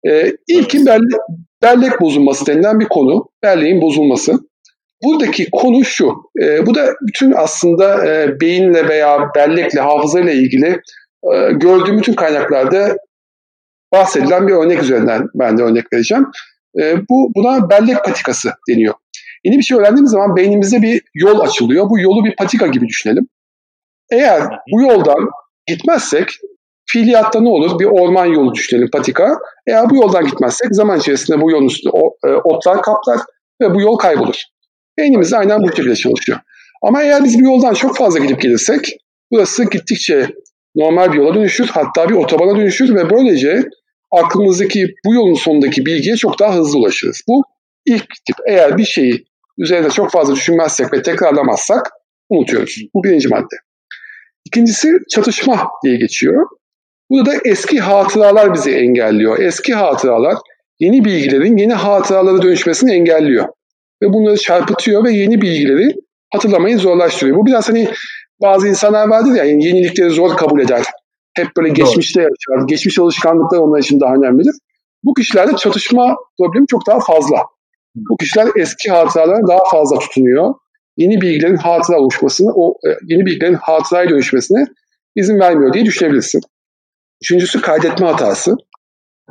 E, 0.09 0.33
ilkin 0.49 0.87
belle, 0.87 1.17
bellek 1.63 2.01
bozulması 2.01 2.47
denilen 2.47 2.81
bir 2.81 2.89
konu. 2.89 3.29
Belleğin 3.43 3.83
bozulması. 3.83 4.33
Buradaki 5.05 5.49
konu 5.53 5.85
şu. 5.85 6.13
E, 6.43 6.67
bu 6.67 6.75
da 6.75 6.87
bütün 7.09 7.33
aslında 7.33 8.07
e, 8.07 8.41
beyinle 8.41 8.89
veya 8.89 9.19
bellekle, 9.37 9.81
hafızayla 9.81 10.33
ilgili 10.33 10.81
e, 11.33 11.53
gördüğüm 11.53 11.99
bütün 11.99 12.13
kaynaklarda 12.13 12.97
bahsedilen 13.93 14.49
bir 14.49 14.53
örnek 14.53 14.83
üzerinden 14.83 15.27
ben 15.35 15.59
de 15.59 15.63
örnek 15.63 15.93
vereceğim. 15.93 16.27
E, 16.81 16.97
bu 17.11 17.33
buna 17.37 17.71
bellek 17.71 18.05
patikası 18.05 18.53
deniyor. 18.69 18.95
Yeni 19.45 19.59
bir 19.59 19.63
şey 19.63 19.79
öğrendiğimiz 19.79 20.11
zaman 20.11 20.37
beynimizde 20.37 20.83
bir 20.83 21.03
yol 21.15 21.41
açılıyor. 21.41 21.91
Bu 21.91 22.01
yolu 22.01 22.25
bir 22.25 22.37
patika 22.37 22.67
gibi 22.67 22.89
düşünelim. 22.89 23.29
Eğer 24.11 24.43
bu 24.73 24.83
yoldan 24.83 25.29
gitmezsek 25.67 26.29
fiiliyatta 26.87 27.41
ne 27.41 27.49
olur? 27.49 27.79
Bir 27.79 27.85
orman 27.85 28.27
yolu 28.27 28.55
düşünelim 28.55 28.91
patika. 28.91 29.39
Eğer 29.67 29.91
bu 29.91 29.97
yoldan 29.97 30.27
gitmezsek 30.27 30.75
zaman 30.75 30.99
içerisinde 30.99 31.41
bu 31.41 31.51
yolun 31.51 31.67
üstünde 31.67 31.97
e, 32.27 32.29
otlar 32.29 32.83
kaplar 32.83 33.21
ve 33.61 33.75
bu 33.75 33.81
yol 33.81 33.97
kaybolur. 33.97 34.43
Beynimiz 34.99 35.33
aynen 35.33 35.63
bu 35.63 35.69
şekilde 35.69 35.97
çalışıyor. 35.97 36.39
Ama 36.83 37.03
eğer 37.03 37.25
biz 37.25 37.39
bir 37.39 37.45
yoldan 37.45 37.75
çok 37.75 37.97
fazla 37.97 38.19
gidip 38.19 38.41
gelirsek 38.41 38.97
burası 39.31 39.71
gittikçe 39.71 40.27
normal 40.77 41.13
bir 41.13 41.19
yola 41.19 41.35
dönüşür 41.35 41.67
hatta 41.67 42.09
bir 42.09 42.15
otobana 42.15 42.57
dönüşür 42.57 42.95
ve 42.95 43.11
böylece 43.11 43.63
aklımızdaki 44.11 44.87
bu 45.07 45.15
yolun 45.15 45.35
sonundaki 45.35 45.87
bilgiye 45.87 46.17
çok 46.17 46.39
daha 46.39 46.55
hızlı 46.55 46.79
ulaşırız. 46.79 47.23
Bu 47.29 47.43
ilk 47.87 48.09
tip. 48.27 48.37
Eğer 48.49 48.79
bir 48.79 48.85
şeyi 48.85 49.25
üzerinde 49.59 49.91
çok 49.91 50.11
fazla 50.11 50.35
düşünmezsek 50.35 50.93
ve 50.93 51.03
tekrarlamazsak 51.03 51.91
unutuyoruz. 52.29 52.77
Bu 52.95 53.05
birinci 53.05 53.29
madde. 53.29 53.57
İkincisi 54.45 54.99
çatışma 55.11 55.69
diye 55.85 55.97
geçiyor. 55.97 56.47
Burada 57.11 57.31
da 57.31 57.37
eski 57.45 57.81
hatıralar 57.81 58.55
bizi 58.55 58.71
engelliyor. 58.71 59.39
Eski 59.39 59.75
hatıralar 59.75 60.35
yeni 60.81 61.05
bilgilerin 61.05 61.57
yeni 61.57 61.75
hatıralara 61.75 62.43
dönüşmesini 62.43 62.93
engelliyor. 62.93 63.49
Ve 64.03 64.13
bunları 64.13 64.37
çarpıtıyor 64.37 65.05
ve 65.05 65.13
yeni 65.13 65.43
bilgileri 65.43 65.95
hatırlamayı 66.33 66.79
zorlaştırıyor. 66.79 67.37
Bu 67.37 67.47
biraz 67.47 67.69
hani 67.69 67.89
bazı 68.43 68.69
insanlar 68.69 69.09
vardır 69.09 69.35
ya 69.35 69.45
yani 69.45 69.65
yenilikleri 69.65 70.11
zor 70.11 70.37
kabul 70.37 70.61
eder. 70.61 70.85
Hep 71.37 71.49
böyle 71.57 71.69
geçmişte 71.69 72.21
yaşar. 72.21 72.67
Geçmiş 72.69 72.99
alışkanlıklar 72.99 73.59
onlar 73.59 73.79
için 73.79 74.01
daha 74.01 74.15
önemlidir. 74.15 74.55
Bu 75.05 75.15
kişilerde 75.15 75.57
çatışma 75.57 76.17
problemi 76.39 76.67
çok 76.67 76.87
daha 76.87 77.01
fazla. 77.01 77.37
Bu 77.95 78.17
kişiler 78.17 78.49
eski 78.57 78.91
hatıralara 78.91 79.49
daha 79.49 79.71
fazla 79.71 79.99
tutunuyor. 79.99 80.55
Yeni 80.97 81.21
bilgilerin 81.21 81.57
hatıra 81.57 82.01
oluşmasını, 82.01 82.53
o 82.55 82.75
e, 82.87 82.89
yeni 83.07 83.27
bilgilerin 83.27 83.55
hatıraya 83.55 84.11
dönüşmesine 84.11 84.65
izin 85.17 85.39
vermiyor 85.39 85.73
diye 85.73 85.85
düşünebilirsin. 85.85 86.41
Üçüncüsü 87.23 87.61
kaydetme 87.61 88.07
hatası. 88.07 88.57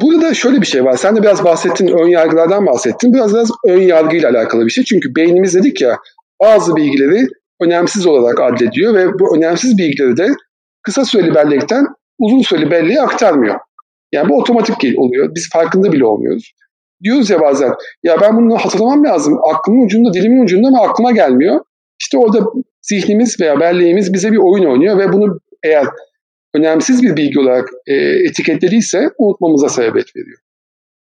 Burada 0.01 0.21
da 0.21 0.33
şöyle 0.33 0.61
bir 0.61 0.65
şey 0.65 0.85
var. 0.85 0.97
Sen 0.97 1.15
de 1.15 1.21
biraz 1.21 1.43
bahsettin, 1.43 1.87
ön 1.87 2.07
yargılardan 2.07 2.65
bahsettin. 2.65 3.13
Biraz 3.13 3.33
biraz 3.33 3.49
ön 3.67 3.81
yargıyla 3.81 4.29
alakalı 4.29 4.65
bir 4.65 4.71
şey. 4.71 4.83
Çünkü 4.83 5.15
beynimiz 5.15 5.55
dedik 5.55 5.81
ya 5.81 5.97
bazı 6.41 6.75
bilgileri 6.75 7.27
önemsiz 7.61 8.07
olarak 8.07 8.39
adlediyor 8.39 8.93
ve 8.93 9.13
bu 9.19 9.37
önemsiz 9.37 9.77
bilgileri 9.77 10.17
de 10.17 10.27
kısa 10.83 11.05
süreli 11.05 11.35
bellekten 11.35 11.85
uzun 12.19 12.41
süreli 12.41 12.71
belleğe 12.71 13.01
aktarmıyor. 13.01 13.59
Yani 14.11 14.29
bu 14.29 14.37
otomatik 14.37 14.99
oluyor. 14.99 15.35
Biz 15.35 15.49
farkında 15.53 15.91
bile 15.91 16.05
olmuyoruz. 16.05 16.53
Diyoruz 17.03 17.29
ya 17.29 17.41
bazen 17.41 17.71
ya 18.03 18.21
ben 18.21 18.37
bunu 18.37 18.57
hatırlamam 18.57 19.03
lazım. 19.05 19.39
Aklımın 19.53 19.85
ucunda, 19.85 20.13
dilimin 20.13 20.43
ucunda 20.43 20.67
ama 20.67 20.81
aklıma 20.81 21.11
gelmiyor. 21.11 21.59
İşte 22.01 22.17
orada 22.17 22.39
zihnimiz 22.81 23.41
veya 23.41 23.59
belleğimiz 23.59 24.13
bize 24.13 24.31
bir 24.31 24.37
oyun 24.37 24.65
oynuyor 24.65 24.97
ve 24.97 25.13
bunu 25.13 25.39
eğer 25.63 25.85
önemsiz 26.55 27.03
bir 27.03 27.17
bilgi 27.17 27.39
olarak 27.39 27.69
e, 27.87 27.95
etiketlediyse 27.95 29.09
unutmamıza 29.17 29.69
sebebiyet 29.69 30.15
veriyor. 30.15 30.39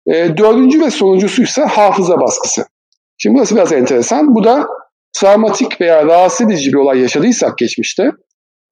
E, 0.07 0.37
dördüncü 0.37 0.81
ve 0.81 0.89
sonuncusu 0.89 1.43
ise 1.43 1.61
hafıza 1.61 2.21
baskısı. 2.21 2.65
Şimdi 3.17 3.37
burası 3.37 3.55
biraz 3.55 3.73
enteresan. 3.73 4.35
Bu 4.35 4.43
da 4.43 4.67
travmatik 5.19 5.81
veya 5.81 6.05
rahatsız 6.05 6.47
edici 6.47 6.73
bir 6.73 6.77
olay 6.77 6.99
yaşadıysak 6.99 7.57
geçmişte 7.57 8.11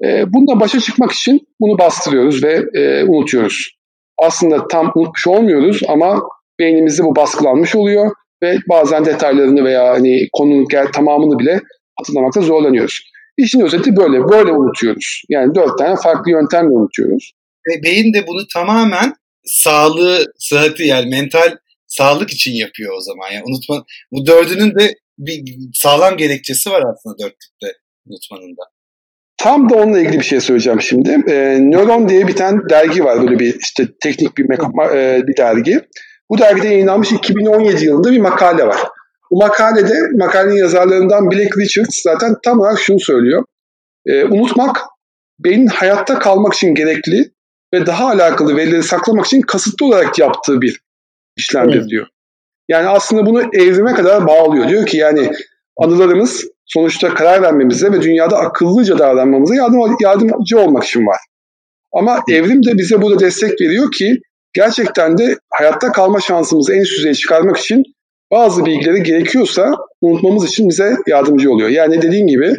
e, 0.04 0.34
bununla 0.34 0.60
başa 0.60 0.80
çıkmak 0.80 1.12
için 1.12 1.48
bunu 1.60 1.80
bastırıyoruz 1.80 2.44
ve 2.44 2.64
e, 2.74 3.04
unutuyoruz. 3.04 3.78
Aslında 4.18 4.68
tam 4.68 4.92
unutmuş 4.96 5.28
olmuyoruz 5.28 5.82
ama 5.88 6.22
beynimizde 6.62 7.04
bu 7.04 7.16
baskılanmış 7.16 7.76
oluyor 7.76 8.12
ve 8.44 8.58
bazen 8.70 9.06
detaylarını 9.06 9.64
veya 9.64 9.90
hani 9.90 10.28
konunun 10.34 10.68
tamamını 10.94 11.40
bile 11.40 11.60
hatırlamakta 12.00 12.42
zorlanıyoruz. 12.42 13.02
İşin 13.38 13.62
özeti 13.62 13.96
böyle. 13.96 14.24
Böyle 14.30 14.52
unutuyoruz. 14.52 15.24
Yani 15.30 15.56
dört 15.56 15.78
tane 15.78 15.96
farklı 16.04 16.32
yöntemle 16.32 16.70
unutuyoruz. 16.70 17.32
Ve 17.68 17.84
beyin 17.84 18.14
de 18.14 18.28
bunu 18.28 18.48
tamamen 18.54 19.14
sağlığı, 19.44 20.34
sıhhati 20.38 20.84
yani 20.84 21.10
mental 21.10 21.58
sağlık 21.88 22.32
için 22.32 22.52
yapıyor 22.52 22.94
o 22.98 23.02
zaman. 23.02 23.32
Yani 23.32 23.44
unutma, 23.46 23.86
bu 24.12 24.26
dördünün 24.26 24.80
de 24.80 24.96
bir 25.18 25.44
sağlam 25.74 26.18
gerekçesi 26.18 26.70
var 26.70 26.84
aslında 26.94 27.18
dörtlükte 27.18 27.68
unutmanın 28.06 28.52
da. 28.52 28.64
Tam 29.38 29.70
da 29.70 29.76
onunla 29.76 30.00
ilgili 30.00 30.20
bir 30.20 30.26
şey 30.26 30.40
söyleyeceğim 30.40 30.82
şimdi. 30.82 31.10
E, 31.10 31.58
Nöron 31.62 32.10
diye 32.10 32.28
bir 32.28 32.36
tane 32.36 32.70
dergi 32.70 33.04
var 33.04 33.22
böyle 33.22 33.40
bir 33.40 33.60
işte 33.60 33.88
teknik 34.04 34.38
bir, 34.38 34.44
e, 34.96 35.28
bir 35.28 35.38
dergi. 35.38 35.82
Bu 36.32 36.38
dergide 36.38 36.68
yayınlanmış 36.68 37.12
2017 37.12 37.86
yılında 37.86 38.12
bir 38.12 38.20
makale 38.20 38.68
var. 38.68 38.82
Bu 39.32 39.38
makalede 39.38 39.94
makalenin 40.18 40.56
yazarlarından 40.56 41.32
Blake 41.32 41.62
Richards 41.62 42.02
zaten 42.04 42.36
tam 42.44 42.60
olarak 42.60 42.80
şunu 42.80 43.00
söylüyor. 43.00 43.44
E, 44.06 44.26
unutmak 44.26 44.82
beynin 45.40 45.68
hayatta 45.68 46.20
kalmak 46.20 46.54
için 46.54 46.76
gerekli 46.76 47.32
ve 47.74 47.86
daha 47.86 48.08
alakalı 48.08 48.56
verileri 48.56 48.84
saklamak 48.84 49.26
için 49.26 49.42
kasıtlı 49.42 49.86
olarak 49.86 50.20
yaptığı 50.20 50.62
bir 50.62 50.82
işlemdir 51.38 51.78
evet. 51.78 51.90
diyor. 51.90 52.08
Yani 52.70 52.88
aslında 52.88 53.26
bunu 53.26 53.42
evrime 53.54 53.94
kadar 53.94 54.28
bağlıyor. 54.28 54.70
Diyor 54.70 54.86
ki 54.86 54.98
yani 54.98 55.32
anılarımız 55.78 56.46
sonuçta 56.66 57.14
karar 57.14 57.42
vermemize 57.42 57.92
ve 57.92 58.02
dünyada 58.02 58.38
akıllıca 58.38 59.00
davranmamıza 59.00 59.56
yardım, 59.56 59.96
yardımcı 60.02 60.60
olmak 60.60 60.84
için 60.84 61.08
var. 61.08 61.18
Ama 61.94 62.20
evrim 62.30 62.66
de 62.66 62.78
bize 62.78 63.02
burada 63.02 63.20
destek 63.20 63.62
veriyor 63.62 63.92
ki 63.92 64.22
gerçekten 64.54 65.18
de 65.18 65.38
hayatta 65.50 65.92
kalma 65.92 66.20
şansımızı 66.20 66.74
en 66.74 66.82
üst 66.82 66.98
düzeye 66.98 67.14
çıkarmak 67.14 67.58
için 67.58 67.84
bazı 68.32 68.66
bilgileri 68.66 69.04
gerekiyorsa 69.04 69.72
unutmamız 70.02 70.46
için 70.46 70.70
bize 70.70 70.96
yardımcı 71.08 71.52
oluyor. 71.52 71.70
Yani 71.70 72.02
dediğin 72.02 72.28
gibi 72.28 72.56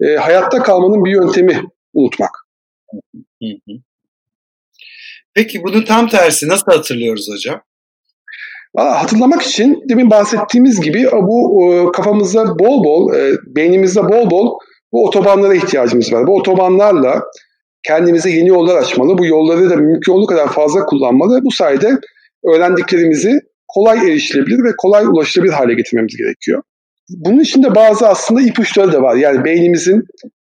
e, 0.00 0.16
hayatta 0.16 0.62
kalmanın 0.62 1.04
bir 1.04 1.10
yöntemi 1.10 1.62
unutmak. 1.94 2.30
Peki 5.34 5.62
bunun 5.62 5.84
tam 5.84 6.08
tersi 6.08 6.48
nasıl 6.48 6.72
hatırlıyoruz 6.72 7.28
hocam? 7.32 7.62
Hatırlamak 8.76 9.42
için 9.42 9.84
demin 9.88 10.10
bahsettiğimiz 10.10 10.80
gibi 10.80 11.08
bu 11.12 11.64
e, 11.72 11.92
kafamızda 11.92 12.58
bol 12.58 12.84
bol, 12.84 13.14
e, 13.14 13.32
beynimizde 13.46 14.02
bol 14.02 14.30
bol 14.30 14.58
bu 14.92 15.06
otobanlara 15.06 15.54
ihtiyacımız 15.54 16.12
var. 16.12 16.26
Bu 16.26 16.36
otobanlarla 16.36 17.22
kendimize 17.86 18.30
yeni 18.30 18.48
yollar 18.48 18.76
açmalı. 18.76 19.18
Bu 19.18 19.26
yolları 19.26 19.70
da 19.70 19.76
mümkün 19.76 20.12
olduğu 20.12 20.26
kadar 20.26 20.48
fazla 20.48 20.86
kullanmalı. 20.86 21.44
Bu 21.44 21.50
sayede 21.50 21.98
öğrendiklerimizi 22.44 23.40
kolay 23.68 23.98
erişilebilir 23.98 24.64
ve 24.64 24.72
kolay 24.78 25.04
ulaşılabilir 25.06 25.52
hale 25.52 25.74
getirmemiz 25.74 26.16
gerekiyor. 26.16 26.62
Bunun 27.10 27.40
içinde 27.40 27.74
bazı 27.74 28.08
aslında 28.08 28.40
ipuçları 28.40 28.92
da 28.92 29.02
var. 29.02 29.16
Yani 29.16 29.44
beynimizin 29.44 30.04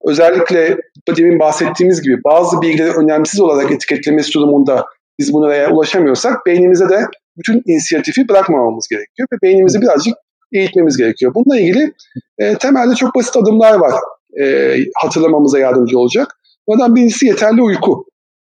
özellikle 0.08 0.76
demin 1.16 1.38
bahsettiğimiz 1.38 2.02
gibi 2.02 2.16
bazı 2.24 2.62
bilgileri 2.62 2.90
önemsiz 2.90 3.40
olarak 3.40 3.72
etiketlemesi 3.72 4.32
durumunda 4.32 4.84
biz 5.18 5.32
bunlara 5.32 5.70
ulaşamıyorsak 5.70 6.46
beynimize 6.46 6.88
de 6.88 7.00
bütün 7.38 7.62
inisiyatifi 7.66 8.28
bırakmamamız 8.28 8.88
gerekiyor 8.88 9.28
ve 9.32 9.36
beynimizi 9.42 9.80
birazcık 9.80 10.14
eğitmemiz 10.52 10.96
gerekiyor. 10.96 11.32
Bununla 11.34 11.60
ilgili 11.60 11.92
e, 12.38 12.54
temelde 12.54 12.94
çok 12.94 13.14
basit 13.14 13.36
adımlar 13.36 13.74
var 13.74 13.94
e, 14.40 14.76
hatırlamamıza 14.94 15.58
yardımcı 15.58 15.99
olacak. 15.99 16.36
Bunlardan 16.68 16.94
birincisi 16.94 17.26
yeterli 17.26 17.62
uyku. 17.62 18.04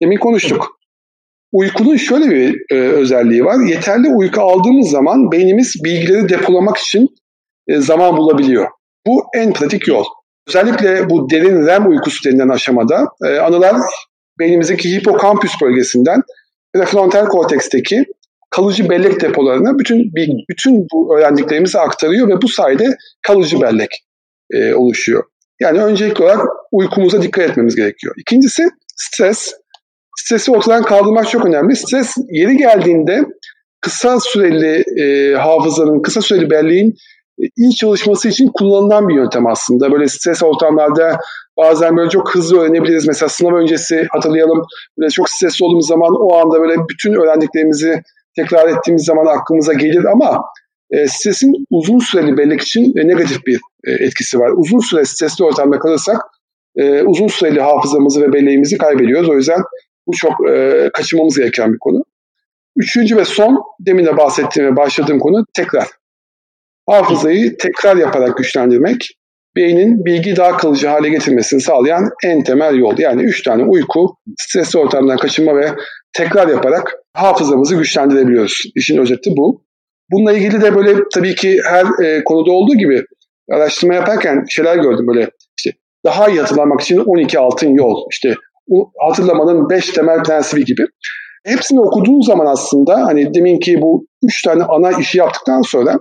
Demin 0.03 0.17
konuştuk. 0.17 0.67
Uykunun 1.51 1.95
şöyle 1.95 2.29
bir 2.29 2.61
e, 2.71 2.75
özelliği 2.75 3.45
var. 3.45 3.67
Yeterli 3.67 4.07
uyku 4.09 4.41
aldığımız 4.41 4.89
zaman 4.89 5.31
beynimiz 5.31 5.75
bilgileri 5.83 6.29
depolamak 6.29 6.77
için 6.77 7.07
e, 7.67 7.77
zaman 7.77 8.17
bulabiliyor. 8.17 8.67
Bu 9.07 9.23
en 9.35 9.53
pratik 9.53 9.87
yol. 9.87 10.05
Özellikle 10.47 11.09
bu 11.09 11.29
derin 11.29 11.67
REM 11.67 11.89
uykusu 11.89 12.29
denilen 12.29 12.49
aşamada 12.49 13.05
e, 13.25 13.37
anılar 13.37 13.75
beynimizdeki 14.39 14.95
hipokampüs 14.95 15.51
bölgesinden 15.61 16.21
prefrontal 16.75 17.25
korteksteki 17.25 18.05
kalıcı 18.49 18.89
bellek 18.89 19.21
depolarına 19.21 19.79
bütün 19.79 20.11
bütün 20.49 20.87
bu 20.93 21.17
öğrendiklerimizi 21.17 21.79
aktarıyor 21.79 22.27
ve 22.27 22.41
bu 22.41 22.47
sayede 22.47 22.97
kalıcı 23.27 23.61
bellek 23.61 23.89
e, 24.53 24.73
oluşuyor. 24.73 25.23
Yani 25.61 25.83
öncelikli 25.83 26.23
olarak 26.23 26.47
uykumuza 26.71 27.21
dikkat 27.21 27.49
etmemiz 27.49 27.75
gerekiyor. 27.75 28.15
İkincisi 28.17 28.69
stres. 28.95 29.53
Stresi 30.17 30.51
ortadan 30.51 30.83
kaldırmak 30.83 31.29
çok 31.29 31.45
önemli. 31.45 31.75
Stres 31.75 32.15
yeri 32.29 32.57
geldiğinde 32.57 33.25
kısa 33.81 34.19
süreli 34.19 34.83
e, 35.01 35.35
hafızanın, 35.35 36.01
kısa 36.01 36.21
süreli 36.21 36.49
belleğin 36.49 36.95
e, 37.41 37.43
iyi 37.57 37.75
çalışması 37.75 38.29
için 38.29 38.51
kullanılan 38.53 39.09
bir 39.09 39.15
yöntem 39.15 39.47
aslında. 39.47 39.91
Böyle 39.91 40.07
stres 40.07 40.43
ortamlarda 40.43 41.19
bazen 41.57 41.97
böyle 41.97 42.09
çok 42.09 42.35
hızlı 42.35 42.59
öğrenebiliriz. 42.59 43.07
Mesela 43.07 43.29
sınav 43.29 43.55
öncesi 43.55 44.07
hatırlayalım. 44.09 44.61
Böyle 44.97 45.09
çok 45.09 45.29
stresli 45.29 45.65
olduğumuz 45.65 45.87
zaman 45.87 46.11
o 46.19 46.35
anda 46.35 46.61
böyle 46.61 46.75
bütün 46.89 47.13
öğrendiklerimizi 47.13 48.01
tekrar 48.35 48.67
ettiğimiz 48.67 49.05
zaman 49.05 49.25
aklımıza 49.25 49.73
gelir 49.73 50.05
ama 50.05 50.41
e, 50.91 51.07
stresin 51.07 51.65
uzun 51.69 51.99
süreli 51.99 52.37
bellek 52.37 52.61
için 52.61 52.97
e, 52.97 53.07
negatif 53.07 53.45
bir 53.45 53.59
e, 53.83 53.91
etkisi 53.91 54.39
var. 54.39 54.51
Uzun 54.57 54.79
süre 54.79 55.05
stresli 55.05 55.43
ortamda 55.43 55.79
kalırsak 55.79 56.21
e, 56.75 57.01
uzun 57.01 57.27
süreli 57.27 57.61
hafızamızı 57.61 58.21
ve 58.21 58.33
belleğimizi 58.33 58.77
kaybediyoruz. 58.77 59.29
O 59.29 59.35
yüzden 59.35 59.61
bu 60.07 60.11
çok 60.15 60.49
e, 60.49 60.89
kaçırmamız 60.93 61.37
gereken 61.37 61.73
bir 61.73 61.79
konu. 61.79 62.03
Üçüncü 62.75 63.17
ve 63.17 63.25
son, 63.25 63.61
demin 63.79 64.05
de 64.05 64.17
bahsettiğim 64.17 64.71
ve 64.71 64.75
başladığım 64.75 65.19
konu 65.19 65.45
tekrar. 65.53 65.87
Hafızayı 66.89 67.57
tekrar 67.57 67.95
yaparak 67.95 68.37
güçlendirmek, 68.37 69.17
beynin 69.55 70.05
bilgi 70.05 70.35
daha 70.35 70.57
kalıcı 70.57 70.87
hale 70.87 71.09
getirmesini 71.09 71.61
sağlayan 71.61 72.09
en 72.25 72.43
temel 72.43 72.75
yol. 72.75 72.97
Yani 72.97 73.23
üç 73.23 73.43
tane 73.43 73.63
uyku, 73.63 74.15
stresli 74.39 74.79
ortamdan 74.79 75.17
kaçınma 75.17 75.55
ve 75.55 75.71
tekrar 76.13 76.47
yaparak 76.47 76.93
hafızamızı 77.13 77.75
güçlendirebiliyoruz. 77.75 78.61
İşin 78.75 78.97
özeti 78.97 79.29
bu. 79.37 79.63
Bununla 80.11 80.33
ilgili 80.33 80.61
de 80.61 80.75
böyle 80.75 80.95
tabii 81.13 81.35
ki 81.35 81.59
her 81.65 82.05
e, 82.05 82.23
konuda 82.23 82.51
olduğu 82.51 82.75
gibi 82.75 83.05
araştırma 83.51 83.95
yaparken 83.95 84.45
şeyler 84.49 84.75
gördüm 84.75 85.07
böyle 85.07 85.29
işte 85.57 85.71
daha 86.05 86.29
iyi 86.29 86.39
hatırlamak 86.39 86.81
için 86.81 86.97
12 86.97 87.39
altın 87.39 87.69
yol, 87.69 88.05
işte 88.11 88.35
hatırlamanın 88.99 89.69
5 89.69 89.89
temel 89.89 90.23
prensibi 90.23 90.65
gibi. 90.65 90.85
Hepsini 91.45 91.79
okuduğum 91.79 92.23
zaman 92.23 92.45
aslında 92.45 93.05
hani 93.05 93.33
deminki 93.33 93.81
bu 93.81 94.05
üç 94.23 94.41
tane 94.41 94.63
ana 94.63 94.91
işi 94.91 95.17
yaptıktan 95.17 95.61
sonra 95.61 95.99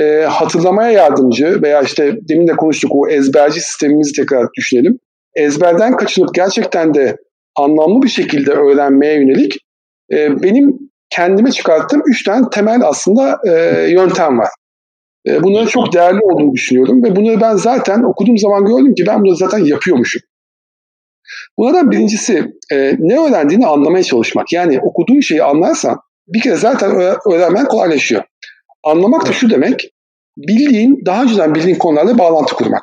e, 0.00 0.22
hatırlamaya 0.22 0.90
yardımcı 0.90 1.62
veya 1.62 1.82
işte 1.82 2.16
demin 2.28 2.48
de 2.48 2.52
konuştuk 2.52 2.90
o 2.94 3.08
ezberci 3.08 3.60
sistemimizi 3.60 4.12
tekrar 4.12 4.46
düşünelim. 4.56 4.98
Ezberden 5.34 5.96
kaçınıp 5.96 6.34
gerçekten 6.34 6.94
de 6.94 7.16
anlamlı 7.56 8.02
bir 8.02 8.08
şekilde 8.08 8.50
öğrenmeye 8.50 9.14
yönelik 9.14 9.58
e, 10.12 10.42
benim 10.42 10.87
kendime 11.10 11.50
çıkarttığım 11.50 12.02
üç 12.06 12.24
tane 12.24 12.46
temel 12.52 12.80
aslında 12.84 13.40
e, 13.46 13.52
yöntem 13.90 14.38
var. 14.38 14.48
E, 15.26 15.42
bunların 15.42 15.66
çok 15.66 15.92
değerli 15.92 16.20
olduğunu 16.20 16.52
düşünüyorum 16.52 17.04
ve 17.04 17.16
bunları 17.16 17.40
ben 17.40 17.56
zaten 17.56 18.02
okuduğum 18.02 18.38
zaman 18.38 18.64
gördüm 18.64 18.94
ki 18.94 19.04
ben 19.06 19.20
bunu 19.20 19.34
zaten 19.34 19.58
yapıyormuşum. 19.58 20.22
Bunlardan 21.58 21.90
birincisi 21.90 22.52
e, 22.72 22.96
ne 22.98 23.20
öğrendiğini 23.20 23.66
anlamaya 23.66 24.04
çalışmak. 24.04 24.52
Yani 24.52 24.80
okuduğun 24.80 25.20
şeyi 25.20 25.42
anlarsan 25.42 26.00
bir 26.28 26.40
kere 26.40 26.56
zaten 26.56 26.90
öğrenmen 27.32 27.64
kolaylaşıyor. 27.64 28.22
Anlamak 28.84 29.26
da 29.26 29.32
şu 29.32 29.50
demek, 29.50 29.90
bildiğin, 30.36 31.02
daha 31.06 31.22
önceden 31.22 31.54
bildiğin 31.54 31.78
konularla 31.78 32.18
bağlantı 32.18 32.54
kurmak. 32.54 32.82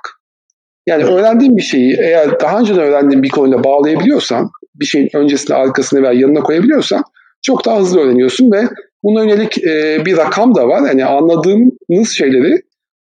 Yani 0.87 1.03
öğrendiğin 1.03 1.57
bir 1.57 1.61
şeyi 1.61 1.97
eğer 1.99 2.39
daha 2.39 2.59
önceden 2.59 2.83
öğrendiğin 2.83 3.23
bir 3.23 3.29
konuyla 3.29 3.63
bağlayabiliyorsan, 3.63 4.49
bir 4.75 4.85
şeyin 4.85 5.09
öncesine, 5.13 5.55
arkasına 5.55 6.01
veya 6.01 6.13
yanına 6.13 6.39
koyabiliyorsan 6.39 7.03
çok 7.45 7.65
daha 7.65 7.79
hızlı 7.79 7.99
öğreniyorsun 7.99 8.51
ve 8.51 8.67
buna 9.03 9.23
yönelik 9.23 9.63
e, 9.63 10.05
bir 10.05 10.17
rakam 10.17 10.55
da 10.55 10.67
var. 10.67 10.87
Yani 10.87 11.05
anladığınız 11.05 12.11
şeyleri 12.11 12.61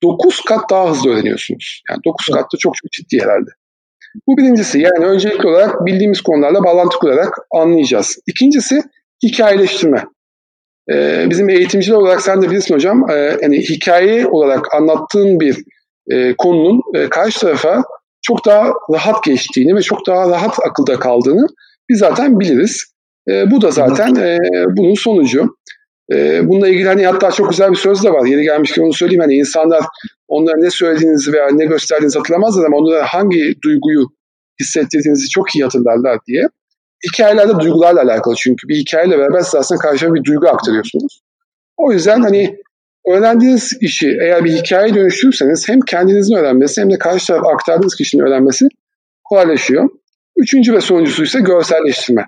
9 0.03 0.41
kat 0.41 0.69
daha 0.69 0.91
hızlı 0.91 1.09
öğreniyorsunuz. 1.09 1.81
Yani 1.89 1.99
9 2.05 2.27
kat 2.27 2.43
da 2.53 2.57
çok 2.59 2.75
çok 2.75 2.91
ciddi 2.91 3.23
herhalde. 3.23 3.49
Bu 4.27 4.37
birincisi 4.37 4.79
yani 4.79 5.05
öncelikli 5.05 5.47
olarak 5.47 5.85
bildiğimiz 5.85 6.21
konularla 6.21 6.63
bağlantı 6.63 6.97
kurarak 6.97 7.37
anlayacağız. 7.51 8.17
İkincisi 8.27 8.83
hikayeleştirme. 9.23 10.03
Ee, 10.91 11.27
bizim 11.29 11.49
eğitimciler 11.49 11.95
olarak 11.95 12.21
sen 12.21 12.41
de 12.41 12.49
bilirsin 12.49 12.75
hocam 12.75 13.11
e, 13.11 13.37
yani 13.41 13.57
hikaye 13.57 14.27
olarak 14.27 14.73
anlattığın 14.73 15.39
bir 15.39 15.57
e, 16.11 16.35
konunun 16.37 16.81
e, 16.95 17.09
karşı 17.09 17.39
tarafa 17.39 17.83
çok 18.21 18.45
daha 18.45 18.73
rahat 18.93 19.23
geçtiğini 19.23 19.75
ve 19.75 19.81
çok 19.81 20.07
daha 20.07 20.29
rahat 20.29 20.59
akılda 20.69 20.99
kaldığını 20.99 21.47
biz 21.89 21.99
zaten 21.99 22.39
biliriz. 22.39 22.91
E, 23.29 23.51
bu 23.51 23.61
da 23.61 23.71
zaten 23.71 24.15
e, 24.15 24.37
bunun 24.77 24.93
sonucu. 24.93 25.55
E, 26.11 26.47
bununla 26.49 26.67
ilgili 26.67 26.87
hani 26.87 27.05
hatta 27.05 27.31
çok 27.31 27.49
güzel 27.49 27.71
bir 27.71 27.75
söz 27.75 28.03
de 28.03 28.11
var. 28.11 28.25
Yeri 28.25 28.43
gelmişken 28.43 28.83
onu 28.83 28.93
söyleyeyim. 28.93 29.21
Hani 29.21 29.33
insanlar 29.33 29.85
onlara 30.27 30.57
ne 30.57 30.69
söylediğinizi 30.69 31.33
veya 31.33 31.47
ne 31.51 31.65
gösterdiğinizi 31.65 32.17
hatırlamazlar 32.17 32.65
ama 32.65 32.77
onlara 32.77 33.05
hangi 33.05 33.55
duyguyu 33.63 34.07
hissettirdiğinizi 34.59 35.29
çok 35.29 35.55
iyi 35.55 35.63
hatırlarlar 35.63 36.19
diye. 36.27 36.47
Hikayelerde 37.07 37.59
duygularla 37.59 38.01
alakalı 38.01 38.35
çünkü 38.35 38.67
bir 38.67 38.75
hikayeyle 38.75 39.17
beraber 39.17 39.41
siz 39.41 39.55
aslında 39.55 39.81
karşıma 39.81 40.15
bir 40.15 40.23
duygu 40.23 40.47
aktarıyorsunuz. 40.47 41.21
O 41.77 41.91
yüzden 41.91 42.21
hani 42.21 42.57
öğrendiğiniz 43.07 43.77
işi 43.81 44.17
eğer 44.21 44.45
bir 44.45 44.51
hikayeye 44.51 44.95
dönüştürürseniz 44.95 45.69
hem 45.69 45.79
kendinizin 45.81 46.35
öğrenmesi 46.35 46.81
hem 46.81 46.91
de 46.91 46.97
karşı 46.97 47.27
taraf 47.27 47.47
aktardığınız 47.47 47.95
kişinin 47.95 48.23
öğrenmesi 48.23 48.67
kolaylaşıyor. 49.23 49.89
Üçüncü 50.37 50.73
ve 50.73 50.81
sonuncusu 50.81 51.23
ise 51.23 51.39
görselleştirme. 51.39 52.25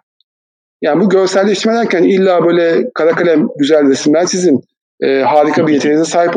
Yani 0.84 1.02
bu 1.02 1.10
görselleştirme 1.10 1.76
derken 1.76 2.04
illa 2.04 2.46
böyle 2.46 2.92
kara 2.94 3.12
kalem 3.12 3.48
güzel 3.58 3.90
resimler 3.90 4.28
çizin, 4.28 4.62
e, 5.04 5.22
harika 5.22 5.68
bir 5.68 5.74
yeteneğe 5.74 6.04
sahip 6.04 6.34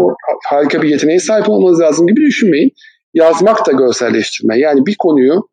harika 0.49 0.83
bir 0.83 0.89
yeteneğe 0.89 1.19
sahip 1.19 1.49
olmanız 1.49 1.81
lazım 1.81 2.07
gibi 2.07 2.21
düşünmeyin. 2.21 2.73
Yazmak 3.15 3.67
da 3.67 3.73
görselleştirme. 3.73 4.59
Yani 4.59 4.87
bir 4.87 4.97
konuyu 4.99 5.49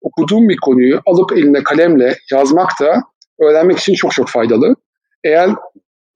okuduğum 0.00 0.48
bir 0.48 0.56
konuyu 0.56 1.00
alıp 1.06 1.32
eline 1.32 1.62
kalemle 1.62 2.16
yazmak 2.32 2.70
da 2.80 3.02
öğrenmek 3.40 3.78
için 3.78 3.94
çok 3.94 4.12
çok 4.12 4.28
faydalı. 4.28 4.76
Eğer 5.24 5.50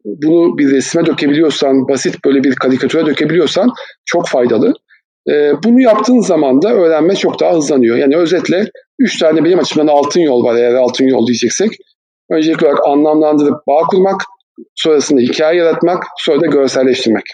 bunu 0.04 0.58
bir 0.58 0.70
resme 0.70 1.06
dökebiliyorsan, 1.06 1.88
basit 1.88 2.24
böyle 2.24 2.44
bir 2.44 2.54
karikatüre 2.54 3.06
dökebiliyorsan 3.06 3.72
çok 4.04 4.28
faydalı. 4.28 4.72
Ee, 5.30 5.52
bunu 5.64 5.80
yaptığın 5.80 6.20
zaman 6.20 6.62
da 6.62 6.74
öğrenme 6.74 7.16
çok 7.16 7.40
daha 7.40 7.54
hızlanıyor. 7.54 7.96
Yani 7.96 8.16
özetle 8.16 8.64
üç 8.98 9.18
tane 9.18 9.44
benim 9.44 9.58
açımdan 9.58 9.86
altın 9.86 10.20
yol 10.20 10.44
var 10.44 10.56
eğer 10.56 10.74
altın 10.74 11.04
yol 11.04 11.26
diyeceksek. 11.26 11.70
Öncelikli 12.30 12.66
olarak 12.66 12.86
anlamlandırıp 12.86 13.66
bağ 13.66 13.82
kurmak, 13.82 14.20
sonrasında 14.74 15.20
hikaye 15.20 15.58
yaratmak, 15.58 16.04
sonra 16.18 16.40
da 16.40 16.46
görselleştirmek. 16.46 17.24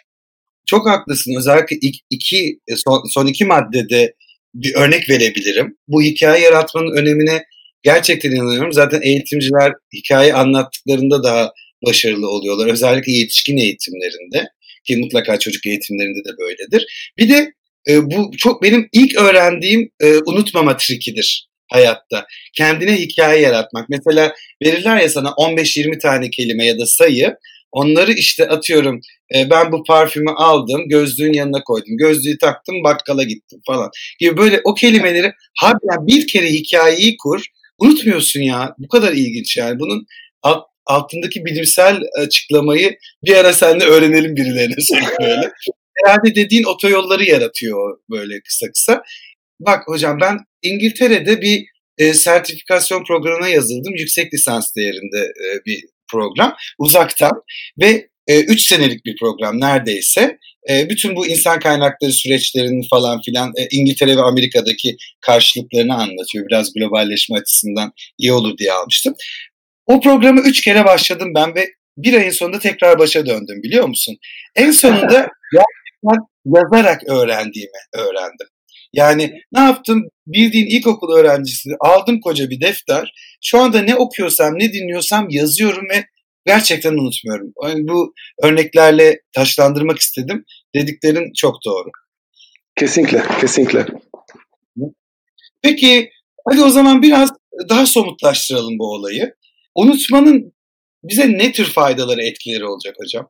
Çok 0.67 0.89
haklısın. 0.89 1.35
Özellikle 1.39 1.77
iki, 2.11 2.59
son, 2.77 3.03
son 3.11 3.27
iki 3.27 3.45
maddede 3.45 4.15
bir 4.55 4.75
örnek 4.75 5.11
verebilirim. 5.11 5.77
Bu 5.89 6.03
hikaye 6.03 6.45
yaratmanın 6.45 6.97
önemine 6.97 7.45
gerçekten 7.83 8.31
inanıyorum. 8.31 8.73
Zaten 8.73 9.01
eğitimciler 9.03 9.73
hikaye 9.95 10.35
anlattıklarında 10.35 11.23
daha 11.23 11.53
başarılı 11.87 12.29
oluyorlar. 12.29 12.67
Özellikle 12.67 13.13
yetişkin 13.13 13.57
eğitimlerinde 13.57 14.49
ki 14.85 14.97
mutlaka 14.97 15.39
çocuk 15.39 15.67
eğitimlerinde 15.67 16.29
de 16.29 16.39
böyledir. 16.39 17.13
Bir 17.19 17.29
de 17.29 17.53
e, 17.89 18.11
bu 18.11 18.31
çok 18.39 18.63
benim 18.63 18.89
ilk 18.93 19.21
öğrendiğim 19.21 19.91
e, 20.01 20.17
unutmama 20.17 20.77
trikidir 20.77 21.49
hayatta. 21.73 22.27
Kendine 22.57 22.97
hikaye 22.97 23.41
yaratmak. 23.41 23.89
Mesela 23.89 24.35
verirler 24.65 24.97
ya 25.01 25.09
sana 25.09 25.29
15-20 25.29 25.99
tane 25.99 26.31
kelime 26.31 26.67
ya 26.67 26.79
da 26.79 26.87
sayı. 26.87 27.37
Onları 27.73 28.13
işte 28.13 28.49
atıyorum 28.49 29.01
e, 29.35 29.51
ben 29.51 29.73
bu 29.73 29.85
parfümü 29.85 30.31
aldım 30.31 30.89
gözlüğün 30.89 31.33
yanına 31.33 31.63
koydum. 31.65 31.97
Gözlüğü 31.97 32.39
taktım 32.39 32.85
bakkala 32.85 33.23
gittim 33.23 33.61
falan 33.67 33.91
gibi 34.19 34.37
böyle 34.37 34.61
o 34.65 34.75
kelimeleri 34.75 35.33
harbiden 35.59 36.07
bir 36.07 36.27
kere 36.27 36.47
hikayeyi 36.47 37.17
kur 37.17 37.45
unutmuyorsun 37.79 38.41
ya. 38.41 38.75
Bu 38.79 38.89
kadar 38.89 39.13
ilginç 39.13 39.57
yani. 39.57 39.79
Bunun 39.79 40.07
alt, 40.43 40.65
altındaki 40.87 41.45
bilimsel 41.45 42.01
açıklamayı 42.19 42.97
bir 43.25 43.37
ara 43.37 43.53
seninle 43.53 43.85
öğrenelim 43.85 44.37
birilerine 44.37 44.75
böyle. 45.21 45.53
Herhalde 46.05 46.35
dediğin 46.35 46.65
otoyolları 46.65 47.25
yaratıyor 47.25 47.99
böyle 48.11 48.41
kısa 48.41 48.67
kısa. 48.67 49.03
Bak 49.67 49.83
hocam 49.87 50.21
ben 50.21 50.39
İngiltere'de 50.63 51.41
bir 51.41 51.65
e, 51.99 52.15
sertifikasyon 52.15 53.05
programına 53.05 53.49
yazıldım. 53.49 53.95
Yüksek 53.97 54.35
lisans 54.35 54.77
değerinde 54.77 55.19
e, 55.19 55.65
bir 55.67 55.85
program. 56.13 56.55
Uzaktan 56.79 57.33
ve 57.81 58.09
3 58.29 58.73
e, 58.73 58.77
senelik 58.77 59.05
bir 59.05 59.17
program 59.21 59.61
neredeyse. 59.61 60.39
E, 60.71 60.91
bütün 60.91 61.17
bu 61.17 61.27
insan 61.27 61.61
kaynakları 61.61 62.13
süreçlerinin 62.13 62.89
falan 62.91 63.21
filan 63.21 63.53
e, 63.57 63.69
İngiltere 63.71 64.17
ve 64.17 64.21
Amerika'daki 64.21 64.97
karşılıklarını 65.21 65.95
anlatıyor. 65.95 66.47
Biraz 66.49 66.73
globalleşme 66.73 67.39
açısından 67.39 67.93
iyi 68.19 68.33
olur 68.33 68.59
diye 68.59 68.73
almıştım. 68.73 69.15
O 69.87 70.01
programı 70.01 70.41
üç 70.41 70.61
kere 70.61 70.85
başladım 70.85 71.33
ben 71.35 71.55
ve 71.55 71.69
bir 71.97 72.15
ayın 72.15 72.31
sonunda 72.31 72.59
tekrar 72.59 72.99
başa 72.99 73.27
döndüm 73.27 73.63
biliyor 73.63 73.89
musun? 73.89 74.17
En 74.57 74.71
sonunda 74.71 75.29
gerçekten 75.53 76.27
yazarak 76.45 77.09
öğrendiğimi 77.09 77.79
öğrendim. 77.95 78.47
Yani 78.93 79.33
ne 79.53 79.61
yaptım? 79.61 80.09
Bildiğin 80.27 80.67
ilkokul 80.67 81.17
öğrencisi 81.17 81.71
aldım 81.81 82.21
koca 82.21 82.51
bir 82.51 82.61
defter. 82.61 83.13
Şu 83.43 83.59
anda 83.59 83.83
ne 83.83 83.97
okuyorsam 83.97 84.55
ne 84.59 84.73
dinliyorsam 84.73 85.27
yazıyorum 85.31 85.89
ve 85.91 86.05
gerçekten 86.47 86.93
unutmuyorum. 86.93 87.53
Yani 87.65 87.89
bu 87.89 88.15
örneklerle 88.43 89.21
taşlandırmak 89.33 89.99
istedim. 89.99 90.45
Dediklerin 90.75 91.33
çok 91.37 91.57
doğru. 91.65 91.91
Kesinlikle, 92.77 93.23
kesinlikle. 93.41 93.87
Peki 95.63 96.11
hadi 96.49 96.63
o 96.63 96.69
zaman 96.71 97.03
biraz 97.03 97.31
daha 97.69 97.87
somutlaştıralım 97.87 98.79
bu 98.79 98.93
olayı. 98.93 99.35
Unutmanın 99.75 100.53
bize 101.05 101.33
ne 101.33 101.53
tür 101.53 101.65
faydaları, 101.65 102.23
etkileri 102.23 102.65
olacak 102.65 102.95
hocam? 102.99 103.29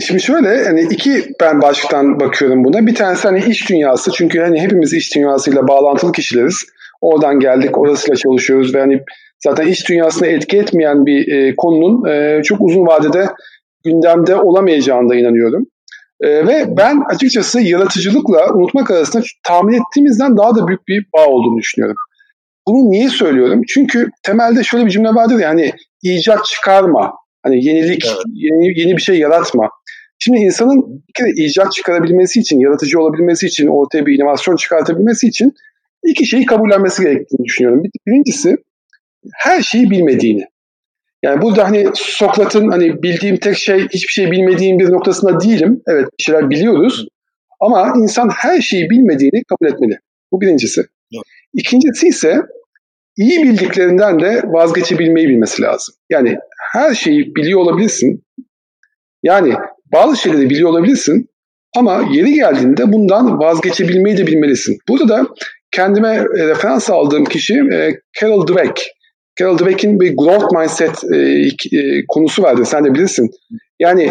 Şimdi 0.00 0.22
şöyle 0.22 0.64
hani 0.64 0.82
iki 0.82 1.24
ben 1.40 1.62
başlıktan 1.62 2.20
bakıyorum 2.20 2.64
buna. 2.64 2.86
Bir 2.86 2.94
tanesi 2.94 3.28
hani 3.28 3.44
iş 3.44 3.68
dünyası. 3.68 4.10
Çünkü 4.12 4.40
hani 4.40 4.60
hepimiz 4.60 4.92
iş 4.92 5.14
dünyasıyla 5.14 5.68
bağlantılı 5.68 6.12
kişileriz. 6.12 6.64
Oradan 7.00 7.40
geldik, 7.40 7.78
orasıyla 7.78 8.16
çalışıyoruz 8.16 8.74
ve 8.74 8.80
hani 8.80 9.00
zaten 9.44 9.66
iş 9.66 9.88
dünyasına 9.88 10.28
etki 10.28 10.58
etmeyen 10.58 11.06
bir 11.06 11.32
e, 11.32 11.54
konunun 11.56 12.08
e, 12.08 12.42
çok 12.42 12.60
uzun 12.60 12.86
vadede 12.86 13.26
gündemde 13.84 14.36
olamayacağına 14.36 15.14
inanıyorum. 15.14 15.66
E, 16.20 16.46
ve 16.46 16.64
ben 16.76 17.02
açıkçası 17.14 17.60
yaratıcılıkla 17.60 18.54
unutmak 18.54 18.90
arasında 18.90 19.22
tahmin 19.46 19.72
ettiğimizden 19.72 20.36
daha 20.36 20.54
da 20.54 20.66
büyük 20.66 20.88
bir 20.88 21.06
bağ 21.16 21.26
olduğunu 21.26 21.58
düşünüyorum. 21.58 21.96
Bunu 22.68 22.90
niye 22.90 23.08
söylüyorum? 23.08 23.62
Çünkü 23.68 24.10
temelde 24.22 24.64
şöyle 24.64 24.86
bir 24.86 24.90
cümle 24.90 25.08
vardır 25.08 25.38
ya 25.38 25.48
hani 25.48 25.72
icat 26.02 26.44
çıkarma, 26.44 27.12
hani 27.42 27.64
yenilik, 27.64 28.06
evet. 28.06 28.16
yeni, 28.34 28.80
yeni 28.80 28.96
bir 28.96 29.02
şey 29.02 29.18
yaratma. 29.18 29.70
Şimdi 30.18 30.38
insanın 30.38 31.02
bir 31.08 31.12
kere 31.14 31.30
icat 31.44 31.72
çıkarabilmesi 31.72 32.40
için, 32.40 32.60
yaratıcı 32.60 33.00
olabilmesi 33.00 33.46
için, 33.46 33.66
ortaya 33.66 34.06
bir 34.06 34.18
inovasyon 34.18 34.56
çıkartabilmesi 34.56 35.28
için 35.28 35.52
iki 36.04 36.26
şeyi 36.26 36.46
kabullenmesi 36.46 37.02
gerektiğini 37.02 37.44
düşünüyorum. 37.44 37.82
Birincisi 38.06 38.56
her 39.34 39.62
şeyi 39.62 39.90
bilmediğini. 39.90 40.44
Yani 41.22 41.42
burada 41.42 41.64
hani 41.64 41.86
Sokrat'ın 41.94 42.68
hani 42.68 43.02
bildiğim 43.02 43.36
tek 43.36 43.56
şey 43.56 43.88
hiçbir 43.88 44.12
şey 44.12 44.30
bilmediğim 44.30 44.78
bir 44.78 44.90
noktasında 44.90 45.40
değilim. 45.40 45.82
Evet 45.86 46.08
bir 46.18 46.24
şeyler 46.24 46.50
biliyoruz. 46.50 47.06
Ama 47.60 47.92
insan 47.96 48.28
her 48.28 48.60
şeyi 48.60 48.90
bilmediğini 48.90 49.44
kabul 49.44 49.72
etmeli. 49.72 49.98
Bu 50.32 50.40
birincisi. 50.40 50.82
İkincisi 51.54 52.08
ise 52.08 52.40
iyi 53.16 53.42
bildiklerinden 53.42 54.20
de 54.20 54.42
vazgeçebilmeyi 54.46 55.28
bilmesi 55.28 55.62
lazım. 55.62 55.94
Yani 56.10 56.36
her 56.72 56.94
şeyi 56.94 57.34
biliyor 57.34 57.60
olabilirsin. 57.60 58.24
Yani 59.22 59.54
bazı 59.92 60.16
şeyleri 60.16 60.50
biliyor 60.50 60.70
olabilirsin 60.70 61.28
ama 61.76 62.04
yeri 62.12 62.34
geldiğinde 62.34 62.92
bundan 62.92 63.38
vazgeçebilmeyi 63.38 64.16
de 64.16 64.26
bilmelisin. 64.26 64.78
Burada 64.88 65.08
da 65.08 65.26
kendime 65.70 66.08
e, 66.08 66.46
referans 66.46 66.90
aldığım 66.90 67.24
kişi 67.24 67.54
e, 67.54 67.90
Carol 68.20 68.46
Dweck. 68.46 68.82
Carol 69.40 69.58
Dweck'in 69.58 70.00
bir 70.00 70.16
growth 70.16 70.58
mindset 70.58 71.04
e, 71.14 72.06
konusu 72.08 72.42
vardı. 72.42 72.64
Sen 72.64 72.84
de 72.84 72.94
bilirsin. 72.94 73.30
Yani 73.80 74.10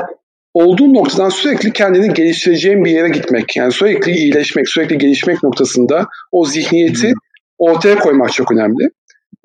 olduğun 0.54 0.94
noktadan 0.94 1.30
sürekli 1.30 1.74
kendini 1.74 2.14
geliştireceğin 2.14 2.86
bir 2.86 2.92
yere 2.92 3.10
gitmek. 3.10 3.56
Yani 3.56 3.72
sürekli 3.72 4.12
iyileşmek, 4.12 4.70
sürekli 4.70 4.98
gelişmek 4.98 5.44
noktasında 5.44 6.08
o 6.32 6.46
zihniyeti 6.46 7.14
ortaya 7.60 8.00
koymak 8.00 8.34
çok 8.34 8.52
önemli. 8.52 8.90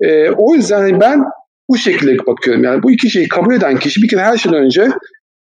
E, 0.01 0.29
o 0.29 0.55
yüzden 0.55 0.79
hani 0.79 0.99
ben 0.99 1.23
bu 1.69 1.77
şekilde 1.77 2.25
bakıyorum. 2.25 2.63
Yani 2.63 2.83
bu 2.83 2.91
iki 2.91 3.09
şeyi 3.09 3.27
kabul 3.27 3.55
eden 3.55 3.79
kişi 3.79 4.01
bir 4.01 4.07
kere 4.07 4.21
her 4.21 4.37
şeyden 4.37 4.63
önce 4.63 4.87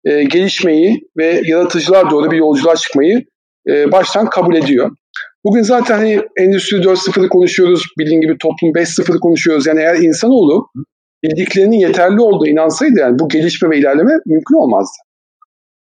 e, 0.05 0.23
gelişmeyi 0.23 1.01
ve 1.17 1.41
yaratıcılar 1.45 2.11
doğru 2.11 2.31
bir 2.31 2.37
yolculuğa 2.37 2.75
çıkmayı 2.75 3.25
e, 3.69 3.91
baştan 3.91 4.29
kabul 4.29 4.55
ediyor. 4.55 4.91
Bugün 5.45 5.61
zaten 5.61 5.97
hani 5.97 6.21
Endüstri 6.37 6.77
4.0'ı 6.77 7.29
konuşuyoruz, 7.29 7.83
bildiğin 7.99 8.21
gibi 8.21 8.37
Toplum 8.37 8.71
5.0'ı 8.71 9.19
konuşuyoruz. 9.19 9.67
Yani 9.67 9.79
eğer 9.79 9.95
insanoğlu 9.95 10.67
bildiklerinin 11.23 11.79
yeterli 11.79 12.21
olduğu 12.21 12.47
inansaydı 12.47 12.99
yani 12.99 13.19
bu 13.19 13.29
gelişme 13.29 13.69
ve 13.69 13.77
ilerleme 13.77 14.13
mümkün 14.25 14.55
olmazdı. 14.55 14.97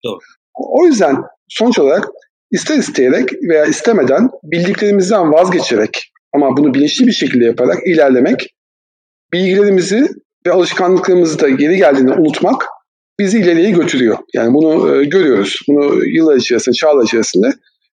Doğru. 0.05 0.19
O 0.55 0.85
yüzden 0.85 1.17
sonuç 1.49 1.79
olarak 1.79 2.07
ister 2.51 2.77
isteyerek 2.77 3.29
veya 3.49 3.65
istemeden 3.65 4.29
bildiklerimizden 4.43 5.33
vazgeçerek 5.33 6.10
ama 6.33 6.57
bunu 6.57 6.73
bilinçli 6.73 7.07
bir 7.07 7.11
şekilde 7.11 7.45
yaparak 7.45 7.87
ilerlemek, 7.87 8.53
bilgilerimizi 9.33 10.07
ve 10.45 10.51
alışkanlıklarımızı 10.51 11.39
da 11.39 11.49
geri 11.49 11.77
geldiğinde 11.77 12.13
unutmak 12.13 12.65
bizi 13.19 13.39
ileriye 13.39 13.71
götürüyor. 13.71 14.17
Yani 14.33 14.53
bunu 14.53 14.95
e, 14.95 15.05
görüyoruz. 15.05 15.59
Bunu 15.67 16.05
yıllar 16.05 16.35
içerisinde, 16.35 16.75
çağlar 16.75 17.03
içerisinde 17.03 17.53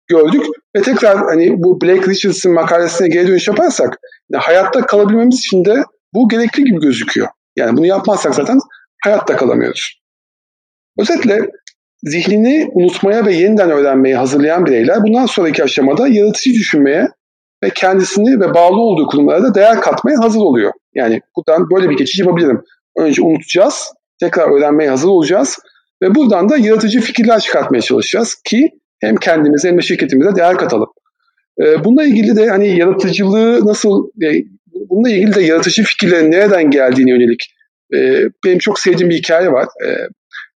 gördük. 0.09 0.43
Ve 0.77 0.83
tekrar 0.83 1.17
hani 1.17 1.55
bu 1.57 1.81
Blake 1.81 2.11
Richards'ın 2.11 2.53
makalesine 2.53 3.09
geri 3.09 3.29
dönüş 3.29 3.49
yaparsak 3.49 3.99
yani 4.31 4.43
hayatta 4.43 4.87
kalabilmemiz 4.87 5.39
için 5.39 5.65
de 5.65 5.83
bu 6.15 6.29
gerekli 6.29 6.65
gibi 6.65 6.81
gözüküyor. 6.81 7.29
Yani 7.57 7.77
bunu 7.77 7.87
yapmazsak 7.87 8.35
zaten 8.35 8.59
hayatta 9.05 9.37
kalamıyoruz. 9.37 10.01
Özetle 10.99 11.51
zihnini 12.03 12.69
unutmaya 12.73 13.27
ve 13.27 13.35
yeniden 13.35 13.71
öğrenmeye 13.71 14.17
hazırlayan 14.17 14.67
bireyler 14.67 15.03
bundan 15.03 15.27
sonraki 15.27 15.65
aşamada 15.65 16.09
yaratıcı 16.09 16.51
düşünmeye 16.51 17.09
ve 17.65 17.71
kendisini 17.71 18.41
ve 18.41 18.55
bağlı 18.55 18.81
olduğu 18.81 19.07
kurumlara 19.07 19.43
da 19.43 19.55
değer 19.55 19.81
katmaya 19.81 20.19
hazır 20.19 20.41
oluyor. 20.41 20.73
Yani 20.95 21.21
buradan 21.37 21.71
böyle 21.71 21.91
bir 21.91 21.97
geçiş 21.97 22.21
yapabilirim. 22.21 22.63
Önce 22.97 23.23
unutacağız, 23.23 23.93
tekrar 24.21 24.57
öğrenmeye 24.57 24.91
hazır 24.91 25.09
olacağız 25.09 25.59
ve 26.03 26.15
buradan 26.15 26.49
da 26.49 26.57
yaratıcı 26.57 27.01
fikirler 27.01 27.41
çıkartmaya 27.41 27.81
çalışacağız 27.81 28.35
ki 28.45 28.71
hem 29.01 29.17
kendimize 29.17 29.69
hem 29.69 29.79
de 29.79 29.83
şirketimize 29.83 30.37
değer 30.37 30.57
katalım. 30.57 30.89
Ee, 31.63 31.85
bununla 31.85 32.05
ilgili 32.05 32.37
de 32.37 32.49
hani 32.49 32.79
yaratıcılığı 32.79 33.67
nasıl, 33.67 34.09
e, 34.23 34.29
bununla 34.91 35.11
ilgili 35.11 35.35
de 35.35 35.43
yaratıcı 35.43 35.83
fikirlerin 35.83 36.31
nereden 36.31 36.71
geldiğine 36.71 37.11
yönelik 37.11 37.55
e, 37.95 37.99
benim 38.45 38.59
çok 38.59 38.81
sevdiğim 38.81 39.11
bir 39.11 39.17
hikaye 39.17 39.53
var. 39.53 39.67
E, 39.87 39.89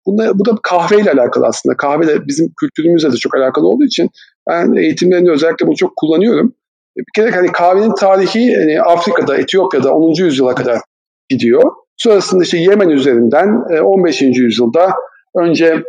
bunda, 0.07 0.39
bu 0.39 0.45
da 0.45 0.51
kahveyle 0.63 1.13
alakalı 1.13 1.47
aslında. 1.47 1.77
Kahve 1.77 2.07
de 2.07 2.27
bizim 2.27 2.53
kültürümüzle 2.61 3.13
de 3.13 3.17
çok 3.17 3.37
alakalı 3.37 3.67
olduğu 3.67 3.85
için 3.85 4.11
ben 4.49 4.73
eğitimlerinde 4.73 5.31
özellikle 5.31 5.67
bunu 5.67 5.77
çok 5.77 5.97
kullanıyorum. 5.97 6.55
Bir 6.97 7.23
kere 7.23 7.31
hani 7.31 7.53
kahvenin 7.53 7.95
tarihi 7.95 8.57
hani 8.57 8.83
Afrika'da, 8.83 9.37
Etiyopya'da 9.37 9.95
10. 9.95 10.25
yüzyıla 10.25 10.55
kadar 10.55 10.81
gidiyor. 11.29 11.73
Sonrasında 11.97 12.45
işte 12.45 12.59
Yemen 12.59 12.89
üzerinden 12.89 13.81
15. 13.83 14.23
yüzyılda 14.23 14.95
önce 15.37 15.83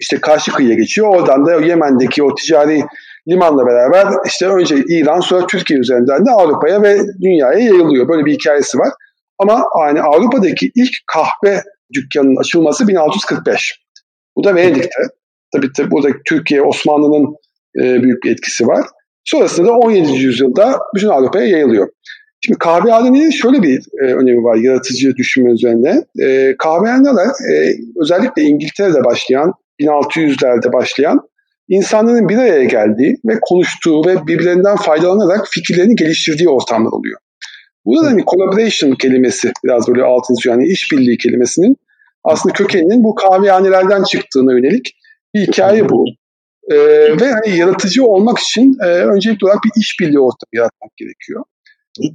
işte 0.00 0.20
karşı 0.20 0.52
kıyıya 0.52 0.74
geçiyor. 0.74 1.08
Oradan 1.08 1.46
da 1.46 1.54
Yemen'deki 1.54 2.22
o 2.22 2.34
ticari 2.34 2.82
limanla 3.28 3.66
beraber 3.66 4.06
işte 4.26 4.48
önce 4.48 4.76
İran 4.76 5.20
sonra 5.20 5.46
Türkiye 5.46 5.80
üzerinden 5.80 6.26
de 6.26 6.30
Avrupa'ya 6.30 6.82
ve 6.82 6.98
dünyaya 7.22 7.58
yayılıyor. 7.58 8.08
Böyle 8.08 8.24
bir 8.24 8.32
hikayesi 8.32 8.78
var. 8.78 8.92
Ama 9.38 9.64
yani 9.86 10.02
Avrupa'daki 10.02 10.70
ilk 10.74 10.94
kahve 11.12 11.62
dükkanının 11.94 12.40
açılması 12.40 12.88
1645. 12.88 13.80
Bu 14.36 14.44
da 14.44 14.54
Venedik'te. 14.54 15.02
Tabii 15.52 15.72
tabii 15.76 15.90
burada 15.90 16.08
Türkiye, 16.28 16.62
Osmanlı'nın 16.62 17.36
e, 17.78 18.02
büyük 18.02 18.22
bir 18.22 18.30
etkisi 18.30 18.66
var. 18.66 18.86
Sonrasında 19.24 19.68
da 19.68 19.72
17. 19.72 20.12
yüzyılda 20.12 20.78
bütün 20.94 21.08
Avrupa'ya 21.08 21.46
yayılıyor. 21.46 21.88
Şimdi 22.40 22.58
kahvehanenin 22.58 23.30
şöyle 23.30 23.62
bir 23.62 23.82
e, 24.02 24.14
önemi 24.14 24.44
var 24.44 24.56
yaratıcı 24.56 25.16
düşünme 25.16 25.52
üzerine. 25.52 26.04
E, 26.22 26.54
kahvehaneler 26.58 27.26
e, 27.26 27.74
özellikle 28.02 28.42
İngiltere'de 28.42 29.04
başlayan, 29.04 29.52
1600'lerde 29.80 30.72
başlayan 30.72 31.20
insanların 31.68 32.28
bir 32.28 32.38
araya 32.38 32.64
geldiği 32.64 33.16
ve 33.24 33.38
konuştuğu 33.40 34.06
ve 34.06 34.26
birbirlerinden 34.26 34.76
faydalanarak 34.76 35.48
fikirlerini 35.50 35.94
geliştirdiği 35.94 36.48
ortamlar 36.48 36.92
oluyor. 36.92 37.18
Burada 37.86 38.06
da 38.06 38.10
hani 38.10 38.24
collaboration 38.24 38.94
kelimesi 38.94 39.52
biraz 39.64 39.88
böyle 39.88 40.02
altın 40.02 40.34
çiziyor. 40.34 40.56
Yani 40.56 40.68
işbirliği 40.68 41.18
kelimesinin 41.18 41.76
aslında 42.24 42.52
kökeninin 42.52 43.04
bu 43.04 43.14
kahvehanelerden 43.14 44.02
çıktığına 44.02 44.52
yönelik 44.52 44.96
bir 45.34 45.40
hikaye 45.40 45.88
bu. 45.88 46.04
Ee, 46.70 46.76
ve 47.20 47.32
hani 47.32 47.56
yaratıcı 47.56 48.04
olmak 48.04 48.38
için 48.38 48.76
e, 48.84 48.86
öncelikli 48.86 49.44
olarak 49.44 49.60
bir 49.64 49.80
işbirliği 49.80 50.18
ortamı 50.18 50.50
yaratmak 50.52 50.96
gerekiyor. 50.96 51.44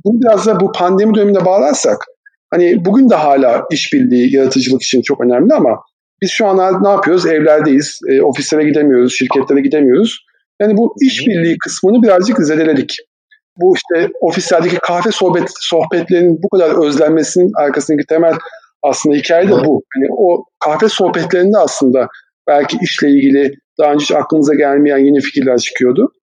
Bunu 0.06 0.22
biraz 0.22 0.46
da 0.46 0.60
bu 0.60 0.72
pandemi 0.72 1.16
döneminde 1.16 1.46
bağlarsak, 1.46 1.98
hani 2.52 2.86
bugün 2.86 3.10
de 3.10 3.16
hala 3.16 3.64
işbirliği, 3.72 4.36
yaratıcılık 4.36 4.84
için 4.84 5.02
çok 5.02 5.22
önemli 5.22 5.54
ama 5.54 5.82
biz 6.22 6.32
şu 6.32 6.48
an 6.48 6.84
ne 6.84 6.90
yapıyoruz? 6.90 7.26
Evlerdeyiz, 7.26 8.00
e, 8.10 8.22
ofislere 8.22 8.64
gidemiyoruz, 8.64 9.16
şirketlere 9.18 9.62
gidemiyoruz. 9.62 10.26
Yani 10.62 10.78
bu 10.78 10.96
işbirliği 11.02 11.58
kısmını 11.58 12.04
birazcık 12.04 12.40
zedeledik. 12.40 12.96
Bu 13.58 13.76
işte 13.76 14.10
ofislerdeki 14.22 14.76
kahve 14.76 15.12
sohbet 15.12 15.50
sohbetlerinin 15.60 16.40
bu 16.44 16.50
kadar 16.50 16.88
özlenmesinin 16.88 17.52
arkasındaki 17.56 18.06
temel 18.08 18.34
aslında 18.84 19.16
hikaye 19.16 19.48
de 19.48 19.52
bu. 19.52 19.84
Yani 19.96 20.08
o 20.18 20.44
kahve 20.60 20.90
sohbetlerinde 20.90 21.58
aslında 21.58 22.08
belki 22.50 22.78
işle 22.82 23.10
ilgili 23.10 23.52
daha 23.80 23.94
önce 23.94 24.04
hiç 24.04 24.12
aklınıza 24.12 24.56
gelmeyen 24.56 24.98
yeni 24.98 25.20
fikirler 25.20 25.58
çıkıyordu. 25.58 26.14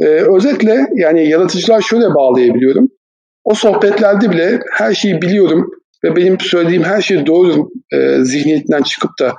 Ee, 0.00 0.04
özetle 0.06 0.86
yani 0.94 1.28
yaratıcılar 1.28 1.80
şöyle 1.80 2.14
bağlayabiliyorum. 2.14 2.88
O 3.44 3.54
sohbetlerde 3.54 4.30
bile 4.30 4.60
her 4.72 4.94
şeyi 4.94 5.22
biliyorum 5.22 5.70
ve 6.04 6.16
benim 6.16 6.40
söylediğim 6.40 6.82
her 6.82 7.02
şey 7.02 7.26
doğru 7.26 7.68
e, 7.92 8.24
zihniyetinden 8.24 8.82
çıkıp 8.82 9.10
da 9.20 9.34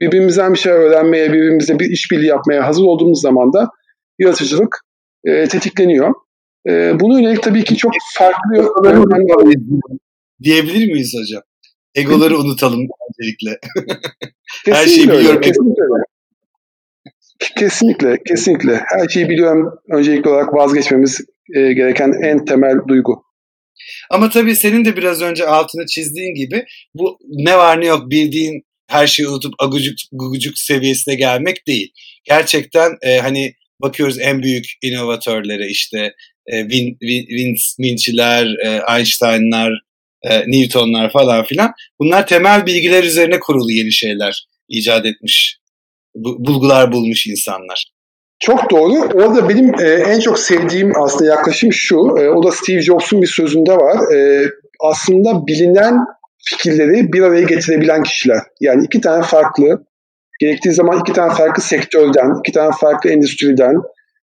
birbirimizden 0.00 0.52
bir 0.52 0.58
şey 0.58 0.72
öğrenmeye, 0.72 1.32
birbirimizle 1.32 1.78
bir 1.78 1.90
işbirliği 1.90 2.26
yapmaya 2.26 2.66
hazır 2.66 2.82
olduğumuz 2.82 3.20
zaman 3.20 3.52
da 3.52 3.70
yaratıcılık 4.18 4.80
e, 5.24 5.48
tetikleniyor. 5.48 6.14
E, 6.68 7.00
bunu 7.00 7.20
yönelik 7.20 7.42
tabii 7.42 7.64
ki 7.64 7.76
çok 7.76 7.92
farklı 8.18 8.68
diyebilir 10.42 10.92
miyiz 10.92 11.14
hocam? 11.20 11.42
Egoları 11.94 12.38
unutalım 12.38 12.88
öncelikle. 13.10 13.58
Her 14.66 14.86
şeyi 14.86 15.08
biliyorum. 15.08 15.40
Kesinlikle. 15.40 15.84
Kesinlikle, 17.58 18.16
kesinlikle. 18.28 18.80
Her 18.86 19.08
şeyi 19.08 19.28
biliyorum. 19.28 19.78
Öncelikli 19.90 20.28
olarak 20.28 20.54
vazgeçmemiz 20.54 21.20
e, 21.54 21.72
gereken 21.72 22.12
en 22.22 22.44
temel 22.44 22.76
duygu. 22.88 23.24
Ama 24.10 24.30
tabii 24.30 24.56
senin 24.56 24.84
de 24.84 24.96
biraz 24.96 25.22
önce 25.22 25.46
altını 25.46 25.86
çizdiğin 25.86 26.34
gibi 26.34 26.64
bu 26.94 27.18
ne 27.28 27.58
var 27.58 27.80
ne 27.80 27.86
yok 27.86 28.10
bildiğin 28.10 28.62
her 28.86 29.06
şeyi 29.06 29.28
unutup 29.28 29.54
agucuk 29.58 29.98
gugucuk 30.12 30.58
seviyesine 30.58 31.14
gelmek 31.14 31.66
değil. 31.66 31.92
Gerçekten 32.24 32.96
e, 33.02 33.18
hani 33.18 33.54
bakıyoruz 33.82 34.18
en 34.18 34.42
büyük 34.42 34.64
inovatörlere 34.82 35.66
işte 35.66 36.14
e, 36.46 36.60
Win, 36.60 36.96
Win, 37.00 37.26
Win, 37.26 37.56
Vinci'ler, 37.80 38.46
e, 38.64 38.96
Einstein'lar, 38.96 39.72
e, 40.30 40.40
Newton'lar 40.46 41.12
falan 41.12 41.44
filan. 41.44 41.72
Bunlar 42.00 42.26
temel 42.26 42.66
bilgiler 42.66 43.04
üzerine 43.04 43.40
kurulu 43.40 43.70
yeni 43.70 43.92
şeyler 43.92 44.46
icat 44.68 45.06
etmiş 45.06 45.58
bulgular 46.14 46.92
bulmuş 46.92 47.26
insanlar. 47.26 47.94
Çok 48.38 48.70
doğru. 48.70 48.92
Orada 49.14 49.48
benim 49.48 49.74
e, 49.80 49.88
en 49.88 50.20
çok 50.20 50.38
sevdiğim 50.38 50.92
aslında 51.02 51.30
yaklaşım 51.30 51.72
şu. 51.72 51.96
E, 51.96 52.30
o 52.30 52.42
da 52.42 52.50
Steve 52.50 52.82
Jobs'un 52.82 53.22
bir 53.22 53.26
sözünde 53.26 53.76
var. 53.76 54.14
E, 54.14 54.48
aslında 54.80 55.46
bilinen 55.46 55.98
fikirleri 56.44 57.12
bir 57.12 57.22
araya 57.22 57.42
getirebilen 57.42 58.02
kişiler. 58.02 58.38
Yani 58.60 58.84
iki 58.84 59.00
tane 59.00 59.22
farklı, 59.22 59.84
gerektiği 60.40 60.72
zaman 60.72 61.00
iki 61.00 61.12
tane 61.12 61.34
farklı 61.34 61.62
sektörden, 61.62 62.38
iki 62.40 62.52
tane 62.52 62.70
farklı 62.80 63.10
endüstriden, 63.10 63.76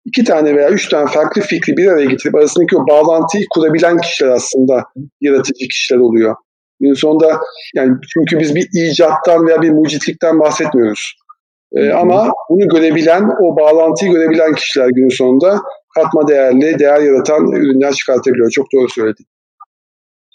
iki 0.07 0.23
tane 0.23 0.55
veya 0.55 0.69
üç 0.69 0.89
tane 0.89 1.11
farklı 1.11 1.41
fikri 1.41 1.77
bir 1.77 1.87
araya 1.87 2.05
getirip 2.05 2.35
arasındaki 2.35 2.77
o 2.77 2.87
bağlantıyı 2.87 3.45
kurabilen 3.53 3.97
kişiler 3.97 4.29
aslında 4.29 4.83
yaratıcı 5.21 5.67
kişiler 5.67 5.99
oluyor. 5.99 6.35
Günün 6.79 6.93
sonunda 6.93 7.39
yani 7.75 7.91
çünkü 8.13 8.39
biz 8.39 8.55
bir 8.55 8.67
icattan 8.73 9.47
veya 9.47 9.61
bir 9.61 9.71
mucitlikten 9.71 10.39
bahsetmiyoruz. 10.39 11.15
E, 11.75 11.89
ama 11.89 12.31
bunu 12.49 12.67
görebilen, 12.67 13.23
o 13.43 13.57
bağlantıyı 13.57 14.11
görebilen 14.11 14.53
kişiler 14.53 14.89
günün 14.89 15.17
sonunda 15.17 15.59
katma 15.95 16.27
değerli, 16.27 16.79
değer 16.79 17.01
yaratan 17.01 17.51
ürünler 17.51 17.93
çıkartabiliyor. 17.93 18.49
Çok 18.49 18.65
doğru 18.73 18.89
söyledin. 18.89 19.25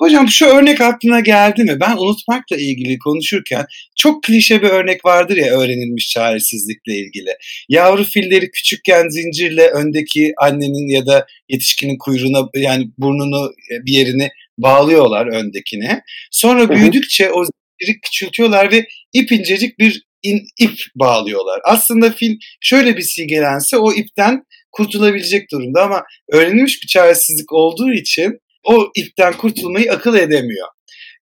Hocam 0.03 0.29
şu 0.29 0.47
örnek 0.47 0.81
aklına 0.81 1.21
geldi 1.21 1.65
mi? 1.65 1.81
Ben 1.81 1.97
unutmakla 1.97 2.57
ilgili 2.57 2.99
konuşurken 2.99 3.67
çok 3.97 4.23
klişe 4.23 4.63
bir 4.63 4.69
örnek 4.69 5.05
vardır 5.05 5.37
ya 5.37 5.47
öğrenilmiş 5.47 6.09
çaresizlikle 6.09 6.95
ilgili. 6.95 7.31
Yavru 7.69 8.05
filleri 8.05 8.51
küçükken 8.51 9.09
zincirle 9.09 9.69
öndeki 9.69 10.33
annenin 10.39 10.89
ya 10.89 11.07
da 11.07 11.27
yetişkinin 11.49 11.99
kuyruğuna 11.99 12.49
yani 12.55 12.91
burnunu 12.99 13.53
e, 13.71 13.87
bir 13.87 13.93
yerini 13.93 14.29
bağlıyorlar 14.59 15.27
öndekine. 15.27 16.03
Sonra 16.31 16.71
büyüdükçe 16.71 17.31
o 17.31 17.45
zinciri 17.45 18.01
küçültüyorlar 18.01 18.73
ve 18.73 18.87
ip 19.13 19.33
incecik 19.33 19.79
bir 19.79 20.03
in, 20.23 20.41
ip 20.59 20.79
bağlıyorlar. 20.95 21.61
Aslında 21.65 22.11
fil 22.11 22.37
şöyle 22.61 22.97
bir 22.97 23.03
silgelense 23.03 23.77
o 23.77 23.93
ipten 23.93 24.43
kurtulabilecek 24.73 25.51
durumda 25.53 25.83
ama 25.83 26.03
öğrenilmiş 26.33 26.83
bir 26.83 26.87
çaresizlik 26.87 27.53
olduğu 27.53 27.93
için 27.93 28.39
o 28.65 28.91
ipten 28.97 29.33
kurtulmayı 29.33 29.93
akıl 29.93 30.15
edemiyor. 30.15 30.69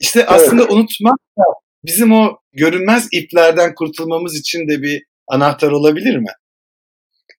İşte 0.00 0.20
evet. 0.20 0.30
aslında 0.30 0.62
unutmak 0.62 1.18
da 1.38 1.42
bizim 1.84 2.12
o 2.12 2.36
görünmez 2.52 3.08
iplerden 3.12 3.74
kurtulmamız 3.74 4.38
için 4.38 4.68
de 4.68 4.82
bir 4.82 5.02
anahtar 5.28 5.70
olabilir 5.70 6.16
mi? 6.16 6.30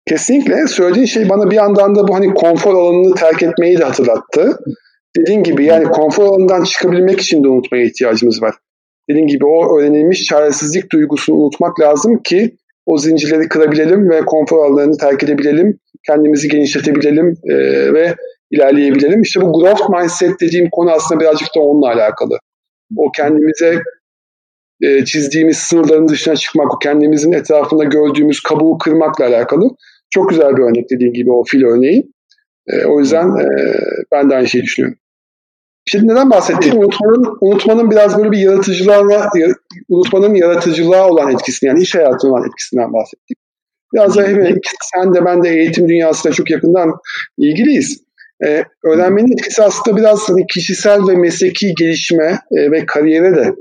Kesinlikle. 0.08 0.68
Söylediğin 0.68 1.06
şey 1.06 1.30
bana 1.30 1.52
bir 1.52 1.56
yandan 1.56 1.96
da 1.96 2.08
bu 2.08 2.16
hani 2.16 2.34
konfor 2.34 2.76
alanını 2.76 3.16
terk 3.16 3.44
etmeyi 3.44 3.78
de 3.78 3.84
hatırlattı. 3.84 4.60
Dediğin 5.18 5.44
gibi 5.44 5.66
yani 5.66 5.86
konfor 5.86 6.24
alanından 6.24 6.64
çıkabilmek 6.64 7.22
için 7.22 7.44
de 7.44 7.48
unutmaya 7.48 7.86
ihtiyacımız 7.86 8.42
var 8.42 8.56
dediğim 9.10 9.28
gibi 9.28 9.46
o 9.46 9.80
öğrenilmiş 9.80 10.24
çaresizlik 10.24 10.92
duygusunu 10.92 11.36
unutmak 11.36 11.80
lazım 11.80 12.22
ki 12.24 12.56
o 12.86 12.98
zincirleri 12.98 13.48
kırabilelim 13.48 14.10
ve 14.10 14.22
konfor 14.26 14.66
alanlarını 14.66 14.98
terk 14.98 15.24
edebilelim, 15.24 15.80
kendimizi 16.08 16.48
genişletebilelim 16.48 17.38
e, 17.50 17.56
ve 17.94 18.16
ilerleyebilelim. 18.52 19.22
İşte 19.22 19.42
bu 19.42 19.54
growth 19.54 19.90
mindset 19.90 20.42
dediğim 20.42 20.70
konu 20.72 20.92
aslında 20.92 21.22
birazcık 21.22 21.48
da 21.56 21.60
onunla 21.60 21.88
alakalı. 21.88 22.38
O 22.98 23.12
kendimize 23.12 23.82
e, 24.82 25.06
çizdiğimiz 25.06 25.58
sınırların 25.58 26.08
dışına 26.08 26.36
çıkmak, 26.36 26.76
o 26.76 26.80
kendimizin 26.80 27.32
etrafında 27.32 27.84
gördüğümüz 27.84 28.40
kabuğu 28.40 28.78
kırmakla 28.78 29.26
alakalı. 29.26 29.70
Çok 30.10 30.30
güzel 30.30 30.58
bir 30.58 30.62
örnek 30.62 30.90
dediğim 30.90 31.14
gibi 31.14 31.32
o 31.32 31.44
fil 31.44 31.64
örneği. 31.64 32.12
E, 32.68 32.86
o 32.86 33.00
yüzden 33.00 33.28
e, 33.28 33.46
ben 34.12 34.30
de 34.30 34.36
aynı 34.36 34.48
şeyi 34.48 34.64
düşünüyorum. 34.64 34.98
Şimdi 35.86 36.08
neden 36.08 36.30
bahsettik? 36.30 36.74
Unutmanın, 36.74 37.38
unutmanın 37.42 37.92
biraz 37.92 38.18
böyle 38.18 38.32
bir 38.32 38.38
yaratıcılığa, 38.38 39.30
unutmanın 39.90 40.36
yaratıcılığa 40.36 41.10
olan 41.10 41.32
etkisini 41.32 41.68
yani 41.68 41.82
iş 41.82 41.96
hayatına 41.96 42.32
olan 42.32 42.48
etkisinden 42.48 42.94
bahsettik. 42.94 43.38
Biraz 43.94 44.18
da 44.18 44.26
sen 44.94 45.14
de 45.14 45.26
ben 45.26 45.44
de 45.44 45.50
eğitim 45.50 45.90
dünyasıyla 45.90 46.36
çok 46.36 46.50
yakından 46.50 46.92
ilgiliyiz. 47.38 48.04
Ee, 48.46 48.64
öğrenmenin 48.84 49.32
etkisi 49.32 49.64
aslında 49.64 49.98
biraz 49.98 50.30
hani 50.30 50.48
kişisel 50.48 51.08
ve 51.08 51.16
mesleki 51.16 51.74
gelişme 51.80 52.40
e, 52.58 52.72
ve 52.72 52.86
kariyere 52.86 53.36
de 53.36 53.54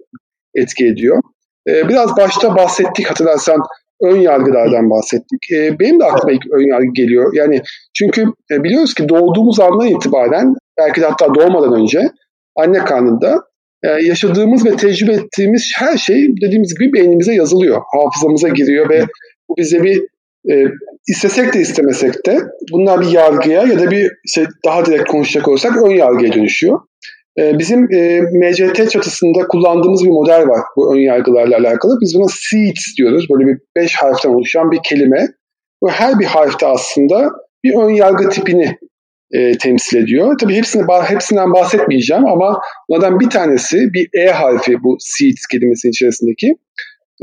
etki 0.55 0.87
ediyor. 0.87 1.23
Ee, 1.69 1.89
biraz 1.89 2.17
başta 2.17 2.57
bahsettik 2.57 3.11
hatırlarsan 3.11 3.61
ön 4.03 4.17
yargılardan 4.17 4.91
bahsettik. 4.91 5.53
Ee, 5.55 5.79
benim 5.79 6.01
de 6.01 6.05
aklıma 6.05 6.33
ilk 6.33 6.43
ön 6.53 6.71
yargı 6.71 6.93
geliyor. 6.95 7.33
Yani 7.35 7.63
çünkü 7.99 8.25
e, 8.53 8.65
biliyoruz 8.65 8.95
ki 8.95 9.09
doğduğumuz 9.09 9.61
andan 9.61 9.89
itibaren 9.89 10.55
belki 10.79 11.01
de 11.01 11.07
hatta 11.07 11.35
doğmadan 11.35 11.81
önce 11.81 12.11
anne 12.57 12.79
karnında 12.79 13.43
e, 13.83 13.89
yaşadığımız 13.89 14.67
ve 14.67 14.77
tecrübe 14.77 15.13
ettiğimiz 15.13 15.73
her 15.77 15.97
şey 15.97 16.29
dediğimiz 16.43 16.75
gibi 16.75 16.93
beynimize 16.93 17.35
yazılıyor. 17.35 17.83
Hafızamıza 17.93 18.49
giriyor 18.49 18.91
ve 18.91 19.07
bu 19.49 19.57
bize 19.57 19.83
bir 19.83 20.03
e, 20.51 20.65
istesek 21.09 21.55
de 21.55 21.61
istemesek 21.61 22.27
de 22.27 22.39
bunlar 22.73 23.01
bir 23.01 23.11
yargıya 23.11 23.63
ya 23.63 23.79
da 23.79 23.91
bir 23.91 24.11
şey 24.27 24.45
daha 24.65 24.87
direkt 24.87 25.09
konuşacak 25.11 25.49
olursak 25.49 25.77
ön 25.77 25.91
yargıya 25.91 26.33
dönüşüyor. 26.33 26.81
E, 27.39 27.59
bizim 27.59 27.95
e, 27.95 28.21
MCT 28.21 28.91
çatısında 28.91 29.47
kullandığımız 29.49 30.05
bir 30.05 30.11
model 30.11 30.49
var 30.49 30.61
bu 30.77 30.95
ön 30.95 31.01
yargılarla 31.01 31.57
alakalı. 31.57 31.99
Biz 32.01 32.15
buna 32.15 32.29
SEEDS 32.29 32.97
diyoruz. 32.99 33.27
Böyle 33.31 33.51
bir 33.51 33.59
beş 33.77 33.95
harften 33.95 34.31
oluşan 34.31 34.71
bir 34.71 34.81
kelime. 34.85 35.29
Bu 35.83 35.91
her 35.91 36.19
bir 36.19 36.25
harfte 36.25 36.67
aslında 36.67 37.31
bir 37.65 37.75
ön 37.75 37.91
yargı 37.91 38.29
tipini 38.29 38.79
e, 39.33 39.59
temsil 39.59 39.97
ediyor. 39.97 40.39
Tabii 40.39 40.55
hepsine, 40.55 40.83
hepsinden 41.05 41.53
bahsetmeyeceğim 41.53 42.27
ama 42.27 42.61
bunlardan 42.89 43.21
bir 43.21 43.31
tanesi 43.31 43.77
bir 43.77 44.09
E 44.15 44.31
harfi 44.31 44.83
bu 44.83 44.97
SEEDS 45.01 45.47
kelimesinin 45.47 45.93
içerisindeki 45.93 46.55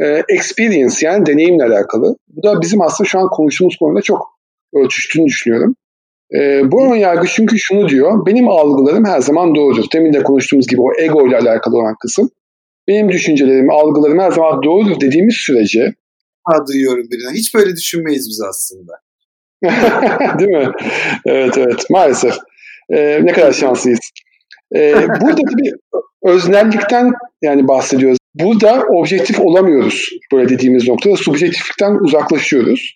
e, 0.04 0.24
experience 0.30 1.08
yani 1.08 1.26
deneyimle 1.26 1.64
alakalı. 1.64 2.16
Bu 2.28 2.44
da 2.44 2.62
bizim 2.62 2.82
aslında 2.82 3.08
şu 3.08 3.20
an 3.20 3.28
konuştuğumuz 3.28 3.78
konuda 3.78 4.02
çok 4.02 4.28
ölçüştüğünü 4.74 5.26
düşünüyorum. 5.26 5.76
E, 6.34 6.72
bu 6.72 6.86
ön 6.86 6.96
yargı 6.96 7.28
çünkü 7.28 7.60
şunu 7.60 7.90
diyor, 7.90 8.26
benim 8.26 8.50
algılarım 8.50 9.06
her 9.06 9.22
zaman 9.22 9.56
doğrudur. 9.56 9.86
Demin 9.94 10.14
de 10.14 10.24
konuştuğumuz 10.24 10.68
gibi 10.68 10.82
o 10.82 10.94
ego 11.00 11.28
ile 11.28 11.38
alakalı 11.38 11.78
olan 11.78 11.96
kısım. 12.02 12.30
Benim 12.88 13.10
düşüncelerim, 13.10 13.72
algılarım 13.72 14.20
her 14.20 14.32
zaman 14.32 14.64
doğrudur 14.64 15.02
dediğimiz 15.02 15.36
sürece... 15.36 15.94
Ha 16.44 16.68
duyuyorum 16.68 17.04
birine. 17.12 17.38
Hiç 17.38 17.56
böyle 17.56 17.76
düşünmeyiz 17.76 18.30
biz 18.30 18.42
aslında. 18.50 18.94
Değil 20.40 20.52
mi? 20.52 20.72
Evet 21.26 21.58
evet 21.58 21.90
maalesef. 21.90 22.38
E, 22.90 23.20
ne 23.24 23.34
kadar 23.34 23.52
şanslıyız. 23.52 24.00
E, 24.76 24.94
burada 25.22 25.42
tabii 25.52 25.72
öznellikten 26.24 27.12
yani 27.42 27.68
bahsediyoruz. 27.68 28.18
Burada 28.40 28.84
objektif 28.84 29.40
olamıyoruz 29.40 30.10
böyle 30.34 30.50
dediğimiz 30.50 30.88
noktada. 30.88 31.16
Subjektiflikten 31.16 31.96
uzaklaşıyoruz. 32.04 32.96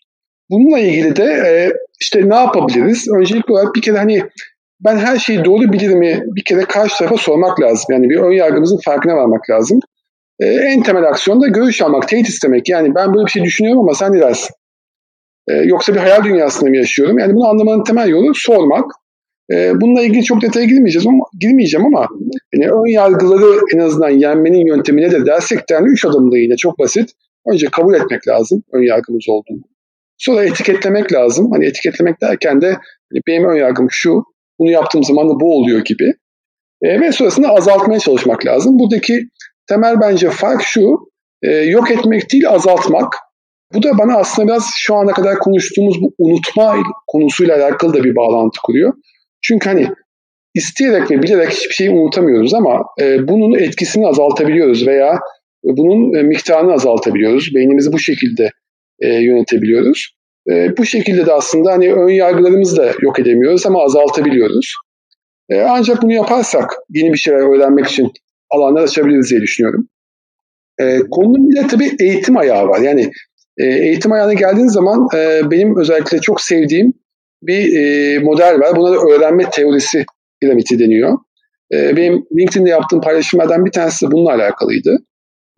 Bununla 0.49 0.79
ilgili 0.79 1.15
de 1.15 1.23
e, 1.23 1.73
işte 2.01 2.29
ne 2.29 2.35
yapabiliriz? 2.35 3.07
Öncelikli 3.19 3.51
olarak 3.51 3.75
bir 3.75 3.81
kere 3.81 3.97
hani 3.97 4.23
ben 4.79 4.97
her 4.97 5.17
şeyi 5.17 5.45
doğru 5.45 5.73
bilir 5.73 5.89
mi 5.89 6.23
bir 6.35 6.43
kere 6.43 6.61
karşı 6.61 6.97
tarafa 6.97 7.17
sormak 7.17 7.61
lazım. 7.61 7.85
Yani 7.91 8.09
bir 8.09 8.17
ön 8.17 8.31
yargımızın 8.31 8.79
farkına 8.85 9.15
varmak 9.15 9.49
lazım. 9.49 9.79
E, 10.39 10.45
en 10.45 10.83
temel 10.83 11.03
aksiyon 11.03 11.41
da 11.41 11.47
görüş 11.47 11.81
almak, 11.81 12.07
teyit 12.07 12.29
istemek. 12.29 12.69
Yani 12.69 12.95
ben 12.95 13.13
böyle 13.13 13.25
bir 13.25 13.31
şey 13.31 13.43
düşünüyorum 13.43 13.81
ama 13.81 13.93
sen 13.93 14.13
ne 14.13 14.19
dersin? 14.19 14.55
E, 15.47 15.53
yoksa 15.53 15.93
bir 15.93 15.99
hayal 15.99 16.23
dünyasında 16.23 16.69
mı 16.69 16.77
yaşıyorum? 16.77 17.19
Yani 17.19 17.35
bunu 17.35 17.47
anlamanın 17.47 17.83
temel 17.83 18.09
yolu 18.09 18.33
sormak. 18.35 18.91
E, 19.51 19.81
bununla 19.81 20.01
ilgili 20.01 20.23
çok 20.23 20.41
detaya 20.41 20.65
girmeyeceğiz 20.65 21.07
ama 21.07 21.23
girmeyeceğim 21.39 21.85
ama 21.85 22.07
yani 22.53 22.71
ön 22.71 22.91
yargıları 22.91 23.59
en 23.75 23.79
azından 23.79 24.09
yenmenin 24.09 24.67
yöntemine 24.67 25.11
de 25.11 25.25
dersek 25.25 25.69
de 25.69 25.73
yani 25.73 25.87
üç 25.87 26.05
adımda 26.05 26.37
yine 26.37 26.55
çok 26.55 26.79
basit. 26.79 27.09
Önce 27.51 27.67
kabul 27.71 27.93
etmek 27.93 28.27
lazım 28.27 28.63
ön 28.73 28.81
yargımız 28.81 29.25
olduğunu. 29.29 29.61
Sonra 30.17 30.45
etiketlemek 30.45 31.13
lazım. 31.13 31.51
Hani 31.51 31.65
etiketlemek 31.65 32.21
derken 32.21 32.61
de 32.61 32.67
hani 33.11 33.21
benim 33.27 33.49
ön 33.49 33.55
yargım 33.55 33.87
şu, 33.91 34.23
bunu 34.59 34.71
yaptığım 34.71 35.03
zaman 35.03 35.29
da 35.29 35.39
bu 35.39 35.55
oluyor 35.55 35.79
gibi. 35.85 36.13
E, 36.81 37.01
ve 37.01 37.11
sonrasında 37.11 37.49
azaltmaya 37.49 37.99
çalışmak 37.99 38.45
lazım. 38.45 38.79
Buradaki 38.79 39.29
temel 39.67 39.95
bence 40.01 40.29
fark 40.29 40.61
şu, 40.61 40.97
e, 41.43 41.51
yok 41.51 41.91
etmek 41.91 42.31
değil 42.31 42.49
azaltmak. 42.49 43.13
Bu 43.73 43.83
da 43.83 43.97
bana 43.97 44.17
aslında 44.17 44.47
biraz 44.47 44.69
şu 44.77 44.95
ana 44.95 45.11
kadar 45.11 45.39
konuştuğumuz 45.39 46.01
bu 46.01 46.13
unutma 46.17 46.75
konusuyla 47.07 47.55
alakalı 47.55 47.93
da 47.93 48.03
bir 48.03 48.15
bağlantı 48.15 48.59
kuruyor. 48.63 48.93
Çünkü 49.41 49.69
hani 49.69 49.87
isteyerek 50.55 51.11
ve 51.11 51.23
bilerek 51.23 51.49
hiçbir 51.49 51.73
şeyi 51.73 51.89
unutamıyoruz 51.89 52.53
ama 52.53 52.83
e, 53.01 53.27
bunun 53.27 53.59
etkisini 53.59 54.07
azaltabiliyoruz 54.07 54.87
veya 54.87 55.19
bunun 55.63 56.13
e, 56.13 56.23
miktarını 56.23 56.73
azaltabiliyoruz. 56.73 57.55
Beynimizi 57.55 57.93
bu 57.93 57.99
şekilde 57.99 58.51
e, 58.99 59.07
yönetebiliyoruz. 59.07 60.15
E, 60.49 60.77
bu 60.77 60.85
şekilde 60.85 61.25
de 61.25 61.33
aslında 61.33 61.71
hani 61.71 61.93
ön 61.93 62.09
yargılarımızı 62.09 62.77
da 62.77 62.93
yok 63.01 63.19
edemiyoruz 63.19 63.65
ama 63.65 63.83
azaltabiliyoruz. 63.83 64.73
E, 65.49 65.61
ancak 65.61 66.01
bunu 66.01 66.13
yaparsak 66.13 66.73
yeni 66.89 67.13
bir 67.13 67.17
şeyler 67.17 67.39
öğrenmek 67.39 67.87
için 67.87 68.11
alanlar 68.49 68.83
açabiliriz 68.83 69.29
diye 69.29 69.41
düşünüyorum. 69.41 69.87
E, 70.79 70.99
konunun 71.11 71.49
bir 71.49 71.63
de 71.63 71.67
tabii 71.67 71.91
eğitim 71.99 72.37
ayağı 72.37 72.67
var. 72.67 72.79
Yani 72.79 73.11
e, 73.57 73.65
eğitim 73.65 74.11
ayağına 74.11 74.33
geldiğiniz 74.33 74.73
zaman 74.73 75.07
e, 75.15 75.51
benim 75.51 75.79
özellikle 75.79 76.19
çok 76.19 76.41
sevdiğim 76.41 76.93
bir 77.41 77.79
e, 77.79 78.19
model 78.19 78.59
var. 78.59 78.75
Buna 78.75 78.91
da 78.91 78.97
öğrenme 78.97 79.49
teorisi 79.49 80.05
piramidi 80.41 80.79
deniyor. 80.79 81.17
E, 81.73 81.97
benim 81.97 82.25
LinkedIn'de 82.39 82.69
yaptığım 82.69 83.01
paylaşımlardan 83.01 83.65
bir 83.65 83.71
tanesi 83.71 84.05
de 84.05 84.11
bununla 84.11 84.33
alakalıydı. 84.33 84.97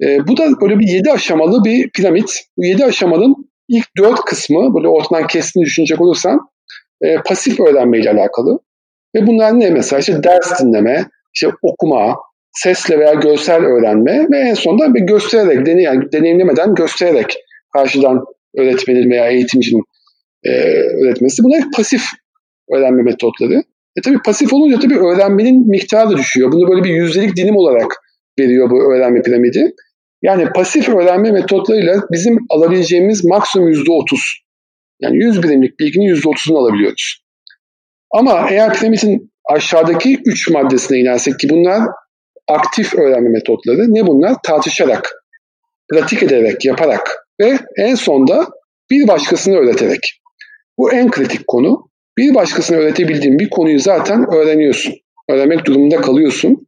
E, 0.03 0.27
bu 0.27 0.37
da 0.37 0.61
böyle 0.61 0.79
bir 0.79 0.87
yedi 0.87 1.11
aşamalı 1.11 1.63
bir 1.65 1.89
piramit. 1.89 2.39
Bu 2.57 2.65
yedi 2.65 2.85
aşamanın 2.85 3.35
ilk 3.69 3.85
dört 3.97 4.19
kısmı 4.25 4.75
böyle 4.75 4.87
ortadan 4.87 5.27
kestiğini 5.27 5.65
düşünecek 5.65 6.01
olursan 6.01 6.39
e, 7.01 7.15
pasif 7.25 7.59
öğrenme 7.59 7.99
ile 7.99 8.11
alakalı. 8.11 8.59
Ve 9.15 9.27
bunlar 9.27 9.59
ne 9.59 9.69
mesela? 9.69 9.99
İşte 9.99 10.23
ders 10.23 10.61
dinleme, 10.61 11.05
işte 11.33 11.47
okuma, 11.61 12.15
sesle 12.51 12.99
veya 12.99 13.13
görsel 13.13 13.65
öğrenme 13.65 14.27
ve 14.31 14.37
en 14.37 14.53
sonunda 14.53 14.93
bir 14.93 14.99
göstererek, 14.99 15.65
deney, 15.65 15.83
yani 15.83 16.11
deneyimlemeden 16.11 16.75
göstererek 16.75 17.37
karşıdan 17.73 18.25
öğretmenin 18.57 19.11
veya 19.11 19.27
eğitimcinin 19.27 19.83
e, 20.43 20.51
öğretmesi. 21.03 21.43
Bunlar 21.43 21.63
pasif 21.75 22.03
öğrenme 22.73 23.03
metotları. 23.03 23.63
E 23.97 24.01
tabii 24.03 24.21
pasif 24.25 24.53
olunca 24.53 24.79
tabii 24.79 24.99
öğrenmenin 24.99 25.69
miktarı 25.69 26.09
da 26.09 26.17
düşüyor. 26.17 26.51
Bunu 26.51 26.71
böyle 26.71 26.83
bir 26.83 26.89
yüzdelik 26.89 27.35
dilim 27.35 27.55
olarak 27.57 27.95
veriyor 28.39 28.69
bu 28.69 28.93
öğrenme 28.93 29.21
piramidi. 29.21 29.73
Yani 30.21 30.45
pasif 30.55 30.89
öğrenme 30.89 31.31
metotlarıyla 31.31 32.01
bizim 32.11 32.37
alabileceğimiz 32.49 33.25
maksimum 33.25 33.67
yüzde 33.67 33.91
otuz. 33.91 34.43
Yani 35.01 35.17
100 35.17 35.43
birimlik 35.43 35.79
bilginin 35.79 36.05
yüzde 36.05 36.29
otuzunu 36.29 36.57
alabiliyoruz. 36.57 37.23
Ama 38.11 38.47
eğer 38.49 38.73
piramidin 38.73 39.31
aşağıdaki 39.49 40.19
üç 40.25 40.49
maddesine 40.49 40.99
inersek 40.99 41.39
ki 41.39 41.49
bunlar 41.49 41.81
aktif 42.47 42.95
öğrenme 42.95 43.29
metotları. 43.29 43.93
Ne 43.93 44.07
bunlar? 44.07 44.35
Tartışarak, 44.43 45.11
pratik 45.91 46.23
ederek, 46.23 46.65
yaparak 46.65 47.27
ve 47.41 47.59
en 47.77 47.95
sonda 47.95 48.47
bir 48.91 49.07
başkasını 49.07 49.55
öğreterek. 49.57 50.20
Bu 50.81 50.91
en 50.91 51.11
kritik 51.11 51.47
konu. 51.47 51.89
Bir 52.17 52.35
başkasına 52.35 52.77
öğretebildiğin 52.77 53.39
bir 53.39 53.49
konuyu 53.49 53.79
zaten 53.79 54.25
öğreniyorsun. 54.33 54.93
Öğrenmek 55.29 55.65
durumunda 55.65 56.01
kalıyorsun. 56.01 56.67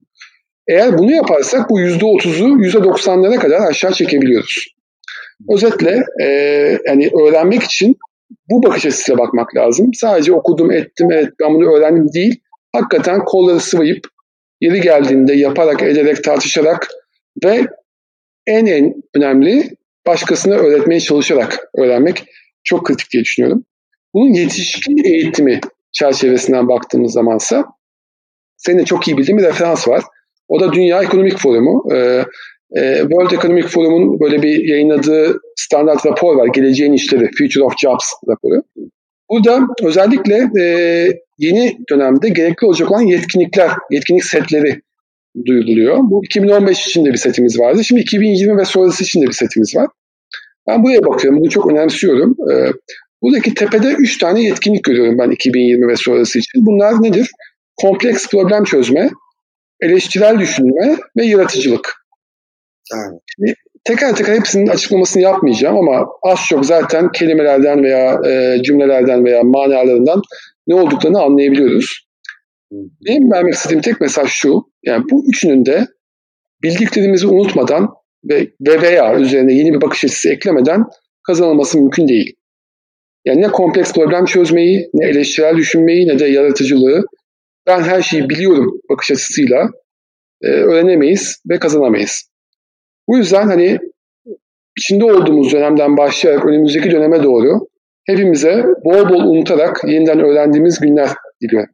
Eğer 0.67 0.97
bunu 0.97 1.11
yaparsak 1.11 1.69
bu 1.69 1.79
%30'u 1.79 2.47
%90'lara 2.47 3.39
kadar 3.39 3.69
aşağı 3.69 3.93
çekebiliyoruz. 3.93 4.75
Özetle 5.53 6.03
e, 6.21 6.27
yani 6.87 7.09
öğrenmek 7.23 7.63
için 7.63 7.95
bu 8.49 8.63
bakış 8.63 8.85
açısıyla 8.85 9.17
bakmak 9.19 9.55
lazım. 9.55 9.93
Sadece 9.93 10.33
okudum, 10.33 10.71
ettim, 10.71 11.11
evet 11.11 11.29
ben 11.39 11.53
bunu 11.53 11.77
öğrendim 11.77 12.13
değil. 12.13 12.39
Hakikaten 12.75 13.19
kolları 13.25 13.59
sıvayıp 13.59 14.07
yeri 14.61 14.81
geldiğinde 14.81 15.33
yaparak, 15.33 15.83
ederek, 15.83 16.23
tartışarak 16.23 16.87
ve 17.45 17.67
en 18.47 18.65
en 18.65 18.93
önemli 19.15 19.69
başkasına 20.07 20.55
öğretmeye 20.55 20.99
çalışarak 20.99 21.59
öğrenmek 21.77 22.23
çok 22.63 22.85
kritik 22.85 23.11
diye 23.11 23.23
düşünüyorum. 23.23 23.65
Bunun 24.13 24.33
yetişkin 24.33 25.03
eğitimi 25.03 25.59
çerçevesinden 25.91 26.67
baktığımız 26.67 27.13
zamansa 27.13 27.65
senin 28.57 28.83
çok 28.83 29.07
iyi 29.07 29.17
bildiğin 29.17 29.37
bir 29.37 29.43
referans 29.43 29.87
var. 29.87 30.03
O 30.47 30.59
da 30.59 30.73
Dünya 30.73 31.03
Ekonomik 31.03 31.37
Forumu. 31.37 31.93
Ee, 31.93 32.23
e, 32.75 32.97
World 32.99 33.31
Economic 33.31 33.67
Forum'un 33.67 34.19
böyle 34.19 34.41
bir 34.41 34.67
yayınladığı 34.67 35.39
standart 35.55 36.05
rapor 36.05 36.35
var. 36.35 36.47
Geleceğin 36.47 36.93
İşleri, 36.93 37.29
Future 37.37 37.63
of 37.63 37.73
Jobs 37.81 38.05
raporu. 38.27 38.63
Burada 39.29 39.67
özellikle 39.83 40.49
e, 40.61 41.07
yeni 41.37 41.77
dönemde 41.89 42.29
gerekli 42.29 42.65
olacak 42.67 42.91
olan 42.91 43.01
yetkinlikler, 43.01 43.71
yetkinlik 43.91 44.25
setleri 44.25 44.81
duyuruluyor. 45.45 45.97
Bu 46.03 46.25
2015 46.25 46.87
için 46.87 47.05
de 47.05 47.09
bir 47.09 47.17
setimiz 47.17 47.59
vardı. 47.59 47.83
Şimdi 47.83 48.01
2020 48.01 48.57
ve 48.57 48.65
sonrası 48.65 49.03
için 49.03 49.21
de 49.21 49.25
bir 49.25 49.33
setimiz 49.33 49.75
var. 49.75 49.87
Ben 50.67 50.83
buraya 50.83 51.05
bakıyorum. 51.05 51.39
Bunu 51.39 51.49
çok 51.49 51.71
önemsiyorum. 51.71 52.35
Ee, 52.51 52.71
buradaki 53.23 53.53
tepede 53.53 53.87
3 53.87 54.17
tane 54.17 54.41
yetkinlik 54.41 54.83
görüyorum 54.83 55.17
ben 55.17 55.31
2020 55.31 55.87
ve 55.87 55.95
sonrası 55.95 56.39
için. 56.39 56.65
Bunlar 56.65 57.03
nedir? 57.03 57.31
Kompleks 57.75 58.27
problem 58.27 58.63
çözme, 58.63 59.09
eleştirel 59.81 60.39
düşünme 60.39 60.97
ve 61.17 61.25
yaratıcılık. 61.25 61.93
Yani. 62.91 63.19
Şimdi 63.35 63.53
teker 63.83 64.15
teker 64.15 64.35
hepsinin 64.35 64.67
açıklamasını 64.67 65.23
yapmayacağım 65.23 65.77
ama 65.77 66.07
az 66.23 66.39
çok 66.49 66.65
zaten 66.65 67.11
kelimelerden 67.11 67.83
veya 67.83 68.19
e, 68.27 68.63
cümlelerden 68.63 69.25
veya 69.25 69.43
manalarından 69.43 70.21
ne 70.67 70.75
olduklarını 70.75 71.21
anlayabiliyoruz. 71.21 72.07
Benim 73.07 73.31
vermek 73.31 73.53
istediğim 73.53 73.81
tek 73.81 74.01
mesaj 74.01 74.29
şu, 74.29 74.61
yani 74.83 75.03
bu 75.11 75.25
üçünün 75.29 75.65
de 75.65 75.87
bildiklerimizi 76.63 77.27
unutmadan 77.27 77.89
ve, 78.29 78.47
ve 78.61 78.81
veya 78.81 79.15
üzerine 79.15 79.53
yeni 79.53 79.73
bir 79.73 79.81
bakış 79.81 80.05
açısı 80.05 80.29
eklemeden 80.29 80.83
kazanılması 81.27 81.77
mümkün 81.77 82.07
değil. 82.07 82.35
Yani 83.25 83.41
ne 83.41 83.47
kompleks 83.47 83.93
problem 83.93 84.25
çözmeyi, 84.25 84.89
ne 84.93 85.07
eleştirel 85.07 85.57
düşünmeyi, 85.57 86.07
ne 86.07 86.19
de 86.19 86.25
yaratıcılığı 86.25 87.05
ben 87.67 87.81
her 87.81 88.01
şeyi 88.01 88.29
biliyorum 88.29 88.81
bakış 88.89 89.11
açısıyla 89.11 89.69
e, 90.41 90.47
öğrenemeyiz 90.47 91.41
ve 91.49 91.59
kazanamayız. 91.59 92.29
Bu 93.07 93.17
yüzden 93.17 93.47
hani 93.47 93.79
içinde 94.77 95.05
olduğumuz 95.05 95.53
dönemden 95.53 95.97
başlayarak 95.97 96.45
önümüzdeki 96.45 96.91
döneme 96.91 97.23
doğru 97.23 97.67
hepimize 98.05 98.63
bol 98.85 99.09
bol 99.09 99.23
unutarak 99.23 99.83
yeniden 99.87 100.19
öğrendiğimiz 100.19 100.79
günler 100.79 101.09
diliyorum. 101.41 101.73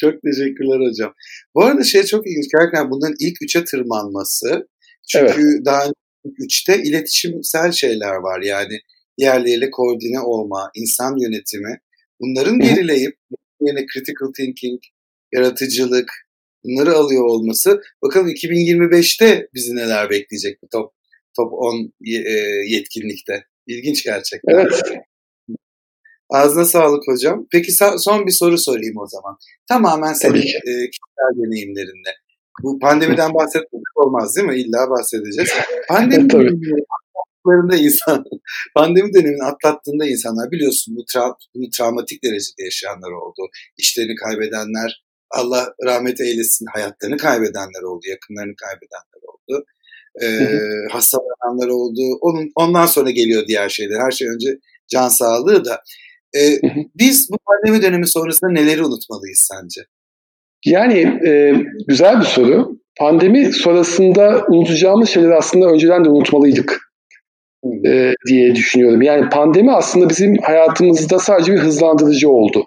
çok 0.00 0.22
teşekkürler 0.22 0.90
hocam. 0.90 1.14
Bu 1.54 1.64
arada 1.64 1.84
şey 1.84 2.02
çok 2.02 2.26
ilginç. 2.26 2.46
Gerçekten 2.52 2.90
bunların 2.90 3.16
ilk 3.20 3.42
üçe 3.42 3.64
tırmanması. 3.64 4.68
Çünkü 5.08 5.24
evet. 5.24 5.66
daha 5.66 5.84
üçte 6.38 6.82
iletişimsel 6.82 7.72
şeyler 7.72 8.14
var. 8.14 8.40
Yani 8.40 8.80
yerleriyle 9.18 9.70
koordine 9.70 10.20
olma, 10.20 10.70
insan 10.74 11.16
yönetimi. 11.16 11.80
Bunların 12.20 12.58
gerileyip 12.58 13.16
yine 13.60 13.86
critical 13.94 14.32
thinking, 14.36 14.80
yaratıcılık 15.32 16.10
bunları 16.64 16.92
alıyor 16.92 17.24
olması. 17.24 17.80
Bakalım 18.02 18.28
2025'te 18.28 19.48
bizi 19.54 19.76
neler 19.76 20.10
bekleyecek 20.10 20.62
bu 20.62 20.68
top 20.72 20.92
top 21.36 21.52
10 21.52 21.92
yetkinlikte. 22.66 23.44
İlginç 23.66 24.04
gerçekten. 24.04 24.54
Evet. 24.54 24.82
Ağzına 26.30 26.64
sağlık 26.64 27.08
hocam. 27.08 27.46
Peki 27.52 27.72
son 27.98 28.26
bir 28.26 28.32
soru 28.32 28.58
sorayım 28.58 28.96
o 28.98 29.06
zaman. 29.06 29.36
Tamamen 29.68 30.12
senin 30.12 30.38
e, 30.40 30.90
kişisel 30.90 31.32
deneyimlerinde. 31.36 32.10
Bu 32.62 32.78
pandemiden 32.78 33.34
bahsetmek 33.34 33.82
olmaz 33.94 34.36
değil 34.36 34.48
mi? 34.48 34.60
İlla 34.60 34.90
bahsedeceğiz. 34.90 35.50
Pandemi 35.88 36.28
döneminde 37.46 37.76
insan, 37.78 38.24
pandemi 38.76 39.14
dönemini 39.14 39.44
atlattığında 39.44 40.06
insanlar 40.06 40.50
biliyorsun 40.50 40.96
bu 40.96 41.00
tra- 41.00 41.36
bunu 41.54 41.70
travmatik 41.78 42.24
derecede 42.24 42.64
yaşayanlar 42.64 43.10
oldu. 43.10 43.42
İşlerini 43.78 44.14
kaybedenler, 44.14 45.04
Allah 45.30 45.74
rahmet 45.84 46.20
eylesin 46.20 46.66
hayatlarını 46.74 47.16
kaybedenler 47.16 47.82
oldu, 47.82 48.04
yakınlarını 48.08 48.54
kaybedenler 48.56 49.22
oldu. 49.32 49.64
Ee, 50.22 50.48
hastalananlar 50.92 51.68
oldu. 51.68 52.00
Onun, 52.20 52.50
ondan 52.56 52.86
sonra 52.86 53.10
geliyor 53.10 53.42
diğer 53.48 53.68
şeyler. 53.68 54.00
Her 54.00 54.10
şey 54.10 54.28
önce 54.28 54.58
can 54.88 55.08
sağlığı 55.08 55.64
da. 55.64 55.80
Ee, 56.36 56.58
biz 56.94 57.28
bu 57.30 57.36
pandemi 57.46 57.82
dönemi 57.82 58.06
sonrasında 58.06 58.50
neleri 58.50 58.82
unutmalıyız 58.82 59.48
sence? 59.52 59.80
Yani 60.64 60.98
e, 61.28 61.54
güzel 61.88 62.20
bir 62.20 62.26
soru. 62.26 62.78
Pandemi 62.98 63.52
sonrasında 63.52 64.44
unutacağımız 64.48 65.08
şeyleri 65.08 65.34
aslında 65.34 65.66
önceden 65.66 66.04
de 66.04 66.08
unutmalıydık 66.08 66.93
e, 67.86 68.14
diye 68.28 68.54
düşünüyorum. 68.54 69.02
Yani 69.02 69.28
pandemi 69.28 69.72
aslında 69.72 70.08
bizim 70.08 70.36
hayatımızda 70.42 71.18
sadece 71.18 71.52
bir 71.52 71.58
hızlandırıcı 71.58 72.30
oldu. 72.30 72.64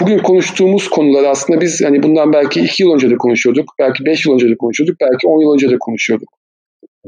Bugün 0.00 0.18
konuştuğumuz 0.18 0.88
konular 0.88 1.24
aslında 1.24 1.60
biz 1.60 1.84
hani 1.84 2.02
bundan 2.02 2.32
belki 2.32 2.60
iki 2.60 2.82
yıl 2.82 2.94
önce 2.94 3.10
de 3.10 3.16
konuşuyorduk, 3.16 3.64
belki 3.78 4.04
beş 4.04 4.26
yıl 4.26 4.34
önce 4.34 4.48
de 4.48 4.56
konuşuyorduk, 4.56 4.96
belki 5.00 5.26
on 5.26 5.40
yıl 5.40 5.54
önce 5.54 5.70
de 5.70 5.78
konuşuyorduk. 5.80 6.28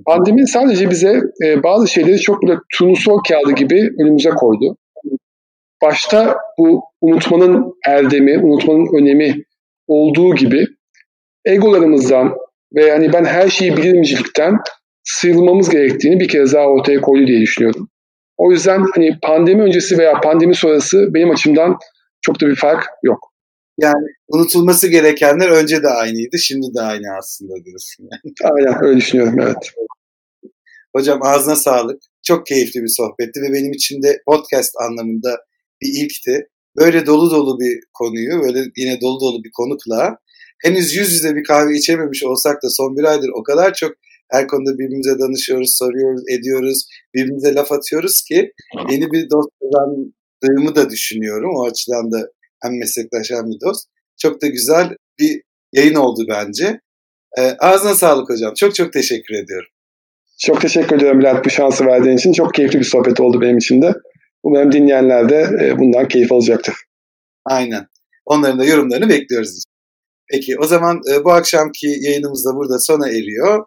Pandemi 0.07 0.49
sadece 0.49 0.91
bize 0.91 1.23
e, 1.45 1.63
bazı 1.63 1.89
şeyleri 1.89 2.21
çok 2.21 2.43
böyle 2.43 2.59
turnusol 2.79 3.19
kağıdı 3.29 3.53
gibi 3.53 3.91
önümüze 4.01 4.31
koydu. 4.31 4.77
Başta 5.83 6.37
bu 6.59 6.83
unutmanın 7.01 7.75
erdemi, 7.87 8.39
unutmanın 8.39 8.89
önemi 9.01 9.43
olduğu 9.87 10.35
gibi 10.35 10.67
egolarımızdan 11.45 12.35
ve 12.75 12.91
hani 12.91 13.13
ben 13.13 13.25
her 13.25 13.49
şeyi 13.49 13.77
bilirimcilikten 13.77 14.59
sıyrılmamız 15.07 15.71
gerektiğini 15.71 16.21
bir 16.21 16.29
kez 16.29 16.53
daha 16.53 16.67
ortaya 16.67 17.01
koydu 17.01 17.27
diye 17.27 17.41
düşünüyorum. 17.41 17.89
O 18.37 18.53
yüzden 18.53 18.85
hani 18.95 19.19
pandemi 19.23 19.63
öncesi 19.63 19.99
veya 19.99 20.21
pandemi 20.21 20.55
sonrası 20.55 21.15
benim 21.15 21.31
açımdan 21.31 21.79
çok 22.21 22.41
da 22.41 22.47
bir 22.47 22.57
fark 22.57 22.85
yok. 23.03 23.33
Yani 23.81 24.07
unutulması 24.29 24.89
gerekenler 24.89 25.49
önce 25.49 25.83
de 25.83 25.89
aynıydı, 25.89 26.39
şimdi 26.39 26.67
de 26.75 26.81
aynı 26.81 27.17
aslında 27.19 27.65
diyorsun. 27.65 28.09
Yani. 28.13 28.35
Aynen 28.53 28.85
öyle 28.85 28.97
düşünüyorum 28.97 29.41
evet. 29.41 29.73
Hocam 30.97 31.19
ağzına 31.23 31.57
sağlık. 31.57 32.03
Çok 32.23 32.47
keyifli 32.47 32.83
bir 32.83 32.89
sohbetti 32.89 33.41
ve 33.41 33.53
benim 33.53 33.73
için 33.73 34.03
de 34.03 34.23
podcast 34.27 34.73
anlamında 34.81 35.37
bir 35.83 36.05
ilkti. 36.05 36.49
Böyle 36.77 37.07
dolu 37.07 37.31
dolu 37.31 37.61
bir 37.61 37.81
konuyu, 37.95 38.43
böyle 38.43 38.65
yine 38.77 39.01
dolu 39.01 39.21
dolu 39.21 39.45
bir 39.45 39.51
konukla 39.57 40.19
henüz 40.65 40.95
yüz 40.95 41.13
yüze 41.13 41.37
bir 41.37 41.45
kahve 41.45 41.75
içememiş 41.75 42.25
olsak 42.25 42.63
da 42.63 42.71
son 42.71 42.97
bir 42.97 43.05
aydır 43.05 43.31
o 43.35 43.43
kadar 43.43 43.75
çok 43.75 43.93
her 44.31 44.47
konuda 44.47 44.79
birbirimize 44.79 45.19
danışıyoruz, 45.19 45.77
soruyoruz, 45.77 46.23
ediyoruz, 46.39 46.87
birbirimize 47.15 47.55
laf 47.55 47.73
atıyoruz 47.73 48.23
ki 48.29 48.53
yeni 48.91 49.13
bir 49.13 49.31
dost 49.31 49.49
kazandığımı 49.63 50.75
da 50.77 50.91
düşünüyorum. 50.91 51.51
O 51.57 51.67
açıdan 51.67 52.13
da 52.13 52.29
hem 52.63 52.79
meslektaş 52.79 53.31
hem 53.31 53.47
bir 53.47 53.61
dost. 53.67 53.89
Çok 54.19 54.43
da 54.43 54.47
güzel 54.47 54.97
bir 55.19 55.43
yayın 55.73 55.95
oldu 55.95 56.25
bence. 56.29 56.81
Ee, 57.39 57.57
ağzına 57.59 57.95
sağlık 57.95 58.31
hocam. 58.31 58.55
Çok 58.55 58.75
çok 58.75 58.93
teşekkür 58.93 59.35
ediyorum. 59.35 59.69
Çok 60.39 60.61
teşekkür 60.61 60.97
ediyorum 60.97 61.21
Bülent 61.21 61.45
bu 61.45 61.51
şansı 61.51 61.87
verdiğin 61.87 62.17
için. 62.17 62.33
Çok 62.33 62.55
keyifli 62.55 62.79
bir 62.79 62.85
sohbet 62.85 63.21
oldu 63.21 63.41
benim 63.41 63.59
için 63.59 63.83
de. 63.83 63.95
Umarım 64.43 64.73
dinleyenler 64.73 65.29
de 65.29 65.51
e, 65.63 65.79
bundan 65.79 66.09
keyif 66.09 66.33
alacaktır. 66.33 66.75
Aynen. 67.45 67.87
Onların 68.27 68.59
da 68.59 68.65
yorumlarını 68.65 69.09
bekliyoruz. 69.09 69.65
Peki 70.31 70.59
o 70.59 70.65
zaman 70.67 71.01
e, 71.13 71.25
bu 71.25 71.33
akşamki 71.33 71.87
yayınımız 72.01 72.45
da 72.45 72.57
burada 72.57 72.79
sona 72.79 73.09
eriyor. 73.09 73.67